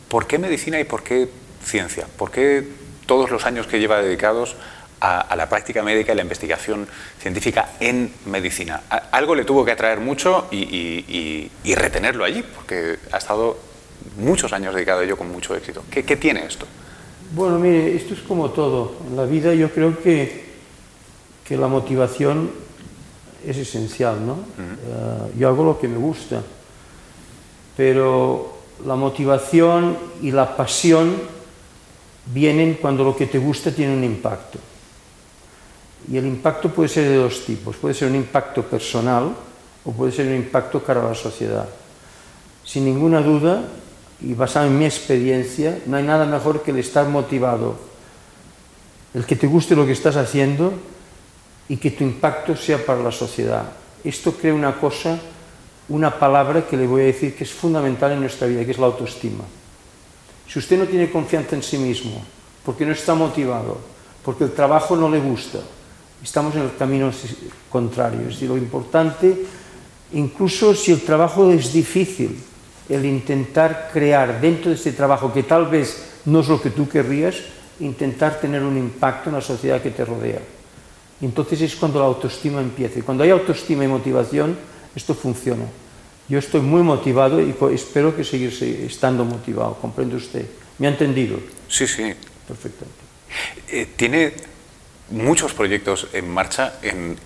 ¿por 0.08 0.26
qué 0.26 0.38
medicina 0.38 0.80
y 0.80 0.84
por 0.84 1.02
qué 1.02 1.28
ciencia? 1.62 2.06
¿Por 2.16 2.30
qué 2.30 2.66
todos 3.06 3.30
los 3.30 3.44
años 3.44 3.66
que 3.66 3.78
lleva 3.78 4.00
dedicados 4.00 4.56
a, 5.00 5.36
la 5.36 5.48
práctica 5.48 5.82
médica 5.82 6.12
y 6.12 6.16
la 6.16 6.22
investigación 6.22 6.88
científica 7.20 7.70
en 7.78 8.12
medicina. 8.26 8.82
algo 9.12 9.34
le 9.36 9.44
tuvo 9.44 9.64
que 9.64 9.70
atraer 9.70 10.00
mucho 10.00 10.48
y, 10.50 11.50
retenerlo 11.76 12.24
allí, 12.24 12.42
porque 12.42 12.98
ha 13.12 13.18
estado 13.18 13.56
muchos 14.16 14.52
años 14.52 14.74
dedicado 14.74 15.00
a 15.00 15.04
ello 15.04 15.16
con 15.16 15.30
mucho 15.30 15.54
éxito. 15.54 15.84
¿Qué, 15.90 16.16
tiene 16.16 16.46
esto? 16.46 16.66
Bueno, 17.32 17.58
mire, 17.58 17.94
esto 17.94 18.14
es 18.14 18.20
como 18.20 18.50
todo. 18.50 18.96
En 19.08 19.16
la 19.16 19.24
vida 19.24 19.54
yo 19.54 19.70
creo 19.70 20.00
que, 20.02 20.46
que 21.44 21.56
la 21.56 21.68
motivación 21.68 22.50
es 23.46 23.56
esencial, 23.56 24.26
¿no? 24.26 24.38
Eh, 24.58 25.38
yo 25.38 25.48
hago 25.48 25.64
lo 25.64 25.78
que 25.78 25.86
me 25.86 25.98
gusta, 25.98 26.42
pero 27.78 28.58
la 28.84 28.96
motivación 28.96 29.96
y 30.20 30.32
la 30.32 30.56
pasión 30.56 31.14
vienen 32.26 32.76
cuando 32.82 33.04
lo 33.04 33.14
que 33.14 33.28
te 33.28 33.38
gusta 33.38 33.70
tiene 33.70 33.94
un 33.94 34.02
impacto. 34.02 34.58
Y 36.10 36.16
el 36.16 36.26
impacto 36.26 36.70
puede 36.70 36.88
ser 36.88 37.08
de 37.08 37.14
dos 37.14 37.44
tipos. 37.44 37.76
Puede 37.76 37.94
ser 37.94 38.08
un 38.08 38.16
impacto 38.16 38.64
personal 38.64 39.32
o 39.84 39.92
puede 39.92 40.10
ser 40.10 40.26
un 40.26 40.34
impacto 40.34 40.82
cara 40.82 41.06
a 41.06 41.10
la 41.10 41.14
sociedad. 41.14 41.68
Sin 42.64 42.84
ninguna 42.84 43.20
duda, 43.20 43.62
y 44.20 44.34
basado 44.34 44.66
en 44.66 44.76
mi 44.76 44.84
experiencia, 44.84 45.78
no 45.86 45.98
hay 45.98 46.02
nada 46.02 46.26
mejor 46.26 46.64
que 46.64 46.72
el 46.72 46.78
estar 46.78 47.06
motivado, 47.08 47.76
el 49.14 49.24
que 49.24 49.36
te 49.36 49.46
guste 49.46 49.76
lo 49.76 49.86
que 49.86 49.92
estás 49.92 50.16
haciendo 50.16 50.72
y 51.68 51.76
que 51.76 51.92
tu 51.92 52.02
impacto 52.02 52.56
sea 52.56 52.84
para 52.84 53.04
la 53.04 53.12
sociedad. 53.12 53.70
Esto 54.02 54.32
crea 54.32 54.52
una 54.52 54.74
cosa, 54.80 55.20
una 55.88 56.18
palabra 56.18 56.66
que 56.66 56.76
le 56.76 56.86
voy 56.86 57.02
a 57.02 57.06
decir 57.06 57.34
que 57.34 57.44
es 57.44 57.50
fundamental 57.50 58.12
en 58.12 58.20
nuestra 58.20 58.46
vida, 58.46 58.64
que 58.64 58.72
es 58.72 58.78
la 58.78 58.86
autoestima. 58.86 59.44
Si 60.46 60.58
usted 60.58 60.78
no 60.78 60.86
tiene 60.86 61.10
confianza 61.10 61.56
en 61.56 61.62
sí 61.62 61.78
mismo, 61.78 62.22
porque 62.64 62.84
no 62.84 62.92
está 62.92 63.14
motivado, 63.14 63.78
porque 64.24 64.44
el 64.44 64.52
trabajo 64.52 64.96
no 64.96 65.08
le 65.08 65.20
gusta, 65.20 65.60
estamos 66.22 66.54
en 66.56 66.62
el 66.62 66.76
camino 66.76 67.10
contrario. 67.70 68.20
Es 68.20 68.34
decir, 68.34 68.48
lo 68.48 68.56
importante, 68.56 69.44
incluso 70.12 70.74
si 70.74 70.92
el 70.92 71.00
trabajo 71.02 71.50
es 71.50 71.72
difícil, 71.72 72.38
el 72.88 73.04
intentar 73.04 73.90
crear 73.92 74.40
dentro 74.40 74.70
de 74.70 74.76
ese 74.76 74.92
trabajo, 74.92 75.32
que 75.32 75.42
tal 75.42 75.66
vez 75.66 76.20
no 76.24 76.40
es 76.40 76.48
lo 76.48 76.60
que 76.60 76.70
tú 76.70 76.88
querrías, 76.88 77.36
intentar 77.80 78.40
tener 78.40 78.62
un 78.62 78.76
impacto 78.76 79.30
en 79.30 79.36
la 79.36 79.42
sociedad 79.42 79.80
que 79.80 79.90
te 79.90 80.04
rodea. 80.04 80.40
Entonces 81.20 81.60
es 81.60 81.76
cuando 81.76 81.98
la 81.98 82.06
autoestima 82.06 82.60
empieza. 82.60 82.98
Y 82.98 83.02
cuando 83.02 83.24
hay 83.24 83.30
autoestima 83.30 83.84
y 83.84 83.88
motivación, 83.88 84.56
esto 84.98 85.14
funciona. 85.14 85.64
Yo 86.28 86.38
estoy 86.38 86.60
muy 86.60 86.82
motivado 86.82 87.40
y 87.40 87.54
espero 87.72 88.14
que 88.14 88.22
seguir 88.22 88.52
estando 88.86 89.24
motivado, 89.24 89.78
comprende 89.80 90.16
usted. 90.16 90.44
¿Me 90.78 90.86
ha 90.86 90.90
entendido? 90.90 91.40
Sí, 91.68 91.86
sí. 91.86 92.12
Perfectamente. 92.46 92.98
Eh, 93.70 93.86
¿Tiene 93.96 94.32
muchos 95.10 95.54
proyectos 95.54 96.08
en 96.12 96.28
marcha. 96.28 96.74
En, 96.82 97.16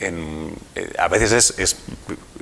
eh, 0.75 0.93
a 0.99 1.09
veces 1.09 1.55
es, 1.59 1.77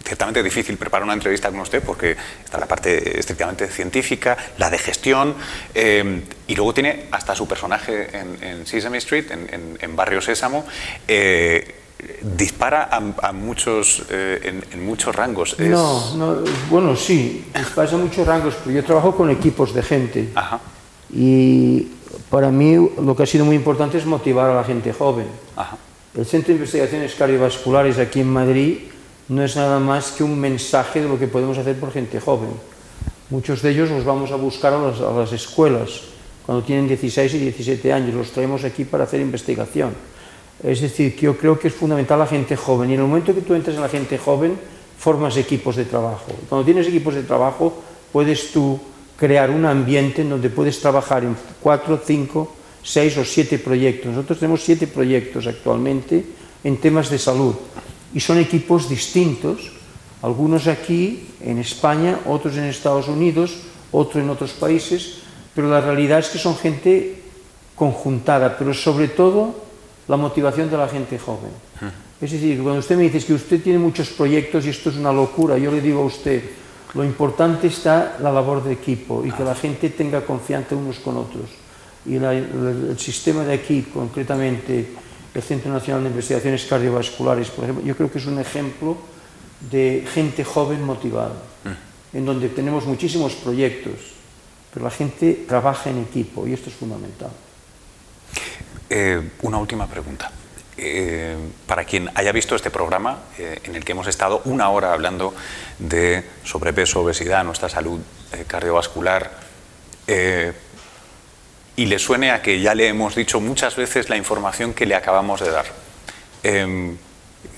ciertamente 0.05 0.43
difícil 0.43 0.77
preparar 0.77 1.05
una 1.05 1.13
entrevista 1.13 1.51
con 1.51 1.61
usted 1.61 1.83
porque 1.83 2.17
está 2.45 2.59
la 2.59 2.67
parte 2.67 3.19
estrictamente 3.19 3.69
científica, 3.69 4.37
la 4.59 4.71
de 4.71 4.79
gestión, 4.79 5.35
eh, 5.75 6.23
y 6.47 6.55
luego 6.55 6.75
tiene 6.75 7.07
hasta 7.11 7.35
su 7.35 7.47
personaje 7.47 8.09
en, 8.13 8.67
Sesame 8.67 8.99
Street, 8.99 9.27
en, 9.31 9.97
Barrio 9.97 10.21
Sésamo. 10.21 10.67
Eh, 11.07 11.77
dispara 12.37 12.89
a, 12.91 13.33
muchos 13.33 14.05
en, 14.11 14.85
muchos 14.85 15.15
rangos. 15.15 15.59
No, 15.59 16.15
no, 16.17 16.37
bueno, 16.71 16.97
sí, 16.97 17.47
dispara 17.57 17.91
a 17.93 17.97
muchos 17.97 18.27
rangos, 18.27 18.55
pero 18.65 18.77
yo 18.77 18.85
trabajo 18.85 19.15
con 19.17 19.31
equipos 19.31 19.75
de 19.75 19.83
gente. 19.83 20.29
Ajá. 20.35 20.61
Y 21.13 21.89
para 22.29 22.51
mí 22.51 22.75
lo 22.75 23.17
que 23.17 23.23
ha 23.23 23.27
sido 23.27 23.45
muy 23.45 23.57
importante 23.57 23.99
es 23.99 24.07
motivar 24.07 24.51
a 24.51 24.55
la 24.55 24.65
gente 24.65 24.93
joven. 24.93 25.27
El 26.17 26.27
Centro 26.27 26.49
de 26.49 26.55
Investigaciones 26.55 27.15
Cardiovasculares 27.15 27.99
aquí 27.99 28.21
en 28.21 28.33
Madrid 28.33 28.79
no 29.29 29.45
es 29.45 29.55
nada 29.55 29.79
más 29.79 30.11
que 30.11 30.25
un 30.25 30.39
mensaje 30.39 31.03
de 31.03 31.09
lo 31.09 31.19
que 31.19 31.29
podemos 31.29 31.57
hacer 31.57 31.79
por 31.79 31.93
gente 31.93 32.21
joven. 32.21 32.51
Muchos 33.31 33.63
de 33.63 33.71
ellos 33.71 33.91
los 33.91 34.05
vamos 34.05 34.33
a 34.33 34.37
buscar 34.37 34.73
a 34.73 35.13
las, 35.13 35.33
escuelas 35.33 36.03
cuando 36.45 36.65
tienen 36.65 36.89
16 36.89 37.35
y 37.35 37.39
17 37.39 37.93
años, 37.93 38.15
los 38.15 38.33
traemos 38.33 38.65
aquí 38.65 38.85
para 38.85 39.05
hacer 39.05 39.21
investigación. 39.21 39.95
Es 40.63 40.81
decir, 40.81 41.17
que 41.17 41.23
yo 41.23 41.37
creo 41.37 41.59
que 41.59 41.69
es 41.69 41.75
fundamental 41.75 42.19
la 42.19 42.27
gente 42.27 42.57
joven. 42.57 42.91
Y 42.91 42.95
en 42.95 43.01
el 43.01 43.07
momento 43.07 43.35
que 43.35 43.41
tú 43.41 43.55
entras 43.55 43.77
en 43.77 43.83
la 43.83 43.89
gente 43.89 44.19
joven, 44.19 44.59
formas 44.99 45.37
equipos 45.37 45.77
de 45.77 45.87
trabajo. 45.87 46.27
Cuando 46.49 46.65
tienes 46.65 46.87
equipos 46.87 47.15
de 47.15 47.23
trabajo, 47.23 47.83
puedes 48.13 48.53
tú 48.53 48.79
crear 49.17 49.51
un 49.51 49.65
ambiente 49.65 50.23
en 50.23 50.31
donde 50.31 50.51
puedes 50.51 50.81
trabajar 50.81 51.25
en 51.25 51.37
cuatro, 51.61 52.01
cinco, 52.05 52.53
seis 52.83 53.17
o 53.17 53.25
siete 53.25 53.59
proyectos. 53.59 54.13
Nosotros 54.13 54.39
tenemos 54.39 54.63
siete 54.63 54.87
proyectos 54.87 55.47
actualmente 55.47 56.25
en 56.65 56.77
temas 56.77 57.09
de 57.09 57.19
salud. 57.19 57.55
Y 58.13 58.21
son 58.21 58.39
equipos 58.39 58.89
distintos, 58.89 59.73
algunos 60.23 60.67
aquí 60.67 61.29
en 61.41 61.59
España, 61.59 62.21
otros 62.27 62.57
en 62.57 62.65
Estados 62.65 63.09
Unidos, 63.09 63.61
otros 63.93 64.23
en 64.23 64.31
otros 64.31 64.53
países, 64.53 65.21
pero 65.55 65.69
la 65.69 65.81
realidad 65.81 66.19
es 66.19 66.29
que 66.29 66.39
son 66.39 66.57
gente 66.57 67.23
conjuntada, 67.75 68.57
pero 68.59 68.75
sobre 68.75 69.09
todo 69.09 69.60
la 70.11 70.17
motivación 70.17 70.69
de 70.69 70.77
la 70.77 70.89
gente 70.89 71.21
joven. 71.21 71.53
Es 72.21 72.33
decir, 72.33 72.61
cuando 72.61 72.81
usted 72.81 72.97
me 72.97 73.05
dice 73.05 73.25
que 73.25 73.33
usted 73.33 73.63
tiene 73.63 73.79
muchos 73.79 74.09
proyectos 74.09 74.67
y 74.67 74.71
esto 74.71 74.91
es 74.91 74.97
una 74.97 75.13
locura, 75.13 75.57
yo 75.57 75.71
le 75.71 75.81
digo 75.81 76.03
a 76.03 76.07
usted, 76.07 76.43
lo 76.95 77.05
importante 77.05 77.69
está 77.69 78.19
la 78.21 78.33
labor 78.33 78.65
de 78.65 78.73
equipo 78.73 79.25
y 79.25 79.31
que 79.31 79.45
la 79.45 79.55
gente 79.55 79.89
tenga 79.91 80.27
confianza 80.27 80.75
unos 80.75 80.99
con 80.99 81.17
otros. 81.17 81.49
Y 82.05 82.17
el, 82.17 82.99
sistema 82.99 83.45
de 83.45 83.55
aquí, 83.55 83.83
concretamente 83.83 84.89
el 85.33 85.43
Centro 85.43 85.73
Nacional 85.73 86.03
de 86.03 86.11
Investigaciones 86.11 86.65
Cardiovasculares, 86.65 87.49
por 87.51 87.65
ejemplo, 87.65 87.85
yo 87.85 87.95
creo 87.95 88.11
que 88.11 88.19
es 88.19 88.27
un 88.27 88.41
ejemplo 88.41 88.97
de 89.71 90.05
gente 90.13 90.43
joven 90.43 90.83
motivada, 90.83 91.37
en 92.13 92.27
donde 92.27 92.49
tenemos 92.49 92.85
muchísimos 92.85 93.35
proyectos, 93.35 93.95
pero 94.75 94.85
la 94.85 94.91
gente 94.91 95.45
trabaja 95.47 95.89
en 95.89 95.99
equipo 95.99 96.49
y 96.49 96.53
esto 96.53 96.69
es 96.69 96.75
fundamental. 96.75 97.31
Eh, 98.93 99.23
una 99.43 99.59
última 99.59 99.87
pregunta. 99.87 100.33
Eh, 100.77 101.37
para 101.65 101.85
quien 101.85 102.11
haya 102.17 102.33
visto 102.33 102.57
este 102.57 102.73
programa, 102.73 103.21
eh, 103.39 103.61
en 103.63 103.77
el 103.77 103.85
que 103.85 103.93
hemos 103.93 104.09
estado 104.09 104.43
una 104.47 104.69
hora 104.71 104.93
hablando 104.93 105.33
de 105.79 106.25
sobrepeso, 106.43 107.03
obesidad, 107.03 107.45
nuestra 107.45 107.69
salud 107.69 108.01
cardiovascular, 108.47 109.31
y 111.77 111.87
le 111.87 111.99
suene 112.01 112.33
a 112.33 112.43
que 112.43 112.61
ya 112.61 112.75
le 112.75 112.89
hemos 112.89 113.15
dicho 113.15 113.41
muchas 113.41 113.77
veces 113.77 114.09
la 114.09 114.17
información 114.17 114.75
que 114.75 114.87
le 114.87 114.97
acabamos 114.97 115.41
de 115.41 115.51
dar, 115.51 115.67
em, 116.43 116.97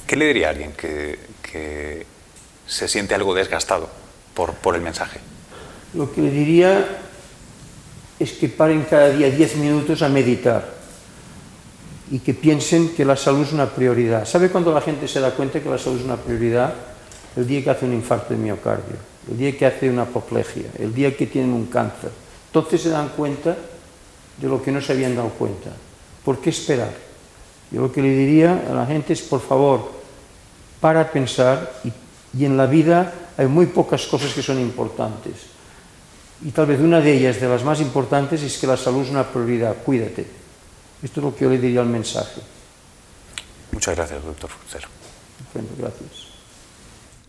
¿qué 0.06 0.16
le 0.16 0.26
diría 0.26 0.48
a 0.48 0.50
alguien 0.50 0.72
que, 0.72 1.32
se 2.66 2.88
siente 2.88 3.14
algo 3.14 3.34
desgastado 3.34 3.90
por, 4.34 4.54
por 4.54 4.74
el 4.74 4.80
mensaje? 4.80 5.20
Lo 5.92 6.10
que 6.12 6.22
le 6.22 6.30
diría 6.30 6.86
es 8.18 8.32
que 8.32 8.48
paren 8.48 8.84
cada 8.88 9.10
día 9.10 9.28
10 9.28 9.56
minutos 9.56 10.00
a 10.00 10.08
meditar 10.08 10.81
y 12.12 12.18
que 12.18 12.34
piensen 12.34 12.90
que 12.90 13.06
la 13.06 13.16
salud 13.16 13.40
es 13.40 13.54
una 13.54 13.64
prioridad. 13.64 14.26
¿Sabe 14.26 14.50
cuando 14.50 14.70
la 14.70 14.82
gente 14.82 15.08
se 15.08 15.18
da 15.18 15.30
cuenta 15.30 15.60
que 15.60 15.70
la 15.70 15.78
salud 15.78 15.98
es 15.98 16.04
una 16.04 16.16
prioridad? 16.16 16.74
El 17.34 17.46
día 17.46 17.64
que 17.64 17.70
hace 17.70 17.86
un 17.86 17.94
infarto 17.94 18.34
de 18.34 18.38
miocardio, 18.38 18.96
el 19.30 19.38
día 19.38 19.56
que 19.56 19.64
hace 19.64 19.88
una 19.88 20.02
apoplejia, 20.02 20.66
el 20.78 20.92
día 20.92 21.16
que 21.16 21.26
tienen 21.26 21.54
un 21.54 21.66
cáncer. 21.66 22.10
Entonces 22.48 22.82
se 22.82 22.90
dan 22.90 23.08
cuenta 23.16 23.56
de 24.36 24.46
lo 24.46 24.62
que 24.62 24.70
no 24.70 24.82
se 24.82 24.92
habían 24.92 25.16
dado 25.16 25.30
cuenta. 25.30 25.70
¿Por 26.22 26.38
qué 26.38 26.50
esperar? 26.50 26.92
Yo 27.70 27.80
lo 27.80 27.90
que 27.90 28.02
le 28.02 28.14
diría 28.14 28.62
a 28.70 28.74
la 28.74 28.84
gente 28.84 29.14
es, 29.14 29.22
por 29.22 29.40
favor, 29.40 29.90
para 30.82 31.10
pensar 31.10 31.72
y 32.38 32.44
en 32.44 32.58
la 32.58 32.66
vida 32.66 33.10
hay 33.38 33.46
muy 33.46 33.64
pocas 33.64 34.04
cosas 34.04 34.34
que 34.34 34.42
son 34.42 34.60
importantes. 34.60 35.32
Y 36.44 36.50
tal 36.50 36.66
vez 36.66 36.78
una 36.78 37.00
de 37.00 37.10
ellas, 37.10 37.40
de 37.40 37.48
las 37.48 37.64
más 37.64 37.80
importantes, 37.80 38.42
es 38.42 38.58
que 38.58 38.66
la 38.66 38.76
salud 38.76 39.00
es 39.00 39.08
una 39.10 39.24
prioridad. 39.24 39.76
Cuídate. 39.82 40.41
Esto 41.02 41.20
es 41.20 41.24
lo 41.24 41.34
que 41.34 41.44
yo 41.44 41.50
le 41.50 41.58
diría 41.58 41.80
al 41.80 41.88
mensaje. 41.88 42.40
Muchas 43.72 43.96
gracias, 43.96 44.24
doctor 44.24 44.50
Fuster. 44.50 44.82
Bueno, 45.52 45.68
gracias. 45.78 46.32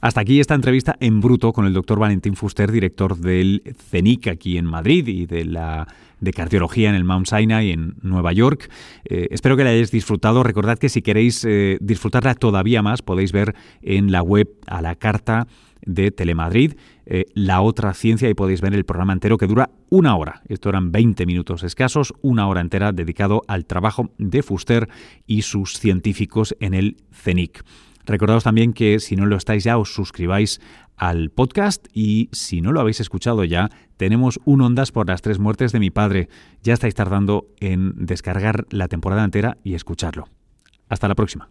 Hasta 0.01 0.19
aquí 0.19 0.41
esta 0.41 0.53
entrevista 0.53 0.97
en 0.99 1.21
bruto 1.21 1.53
con 1.53 1.65
el 1.65 1.73
doctor 1.73 1.97
Valentín 1.97 2.35
Fuster, 2.35 2.71
director 2.71 3.17
del 3.17 3.63
CENIC 3.89 4.27
aquí 4.27 4.57
en 4.57 4.65
Madrid 4.65 5.07
y 5.07 5.25
de 5.25 5.45
la 5.45 5.87
de 6.19 6.31
cardiología 6.31 6.89
en 6.89 6.95
el 6.95 7.03
Mount 7.03 7.27
Sinai 7.27 7.71
en 7.71 7.95
Nueva 8.01 8.31
York. 8.33 8.69
Eh, 9.05 9.27
espero 9.31 9.57
que 9.57 9.63
la 9.63 9.71
hayáis 9.71 9.91
disfrutado. 9.91 10.43
Recordad 10.43 10.77
que 10.77 10.89
si 10.89 11.01
queréis 11.01 11.45
eh, 11.45 11.77
disfrutarla 11.81 12.35
todavía 12.35 12.81
más, 12.81 13.01
podéis 13.01 13.31
ver 13.31 13.55
en 13.81 14.11
la 14.11 14.21
web 14.21 14.49
a 14.67 14.81
la 14.81 14.95
carta 14.95 15.47
de 15.85 16.11
Telemadrid, 16.11 16.73
eh, 17.05 17.25
La 17.33 17.61
Otra 17.61 17.93
Ciencia, 17.93 18.29
y 18.29 18.33
podéis 18.33 18.61
ver 18.61 18.73
el 18.73 18.85
programa 18.85 19.13
entero 19.13 19.37
que 19.37 19.47
dura 19.47 19.69
una 19.89 20.15
hora. 20.15 20.41
Esto 20.47 20.69
eran 20.69 20.91
20 20.91 21.25
minutos 21.25 21.63
escasos, 21.63 22.13
una 22.21 22.47
hora 22.47 22.61
entera 22.61 22.91
dedicado 22.91 23.41
al 23.47 23.65
trabajo 23.65 24.11
de 24.17 24.43
Fuster 24.43 24.89
y 25.27 25.43
sus 25.43 25.79
científicos 25.79 26.55
en 26.59 26.73
el 26.73 26.97
CENIC. 27.11 27.63
Recordaos 28.05 28.43
también 28.43 28.73
que 28.73 28.99
si 28.99 29.15
no 29.15 29.25
lo 29.25 29.37
estáis 29.37 29.63
ya, 29.63 29.77
os 29.77 29.93
suscribáis 29.93 30.59
al 30.97 31.29
podcast 31.29 31.87
y 31.93 32.29
si 32.31 32.61
no 32.61 32.71
lo 32.71 32.81
habéis 32.81 32.99
escuchado 32.99 33.43
ya, 33.45 33.69
tenemos 33.97 34.39
un 34.45 34.61
Ondas 34.61 34.91
por 34.91 35.07
las 35.07 35.21
tres 35.21 35.39
muertes 35.39 35.71
de 35.71 35.79
mi 35.79 35.89
padre. 35.89 36.27
Ya 36.61 36.73
estáis 36.73 36.95
tardando 36.95 37.47
en 37.59 37.93
descargar 38.05 38.65
la 38.69 38.87
temporada 38.87 39.23
entera 39.23 39.57
y 39.63 39.75
escucharlo. 39.75 40.27
Hasta 40.89 41.07
la 41.07 41.15
próxima. 41.15 41.49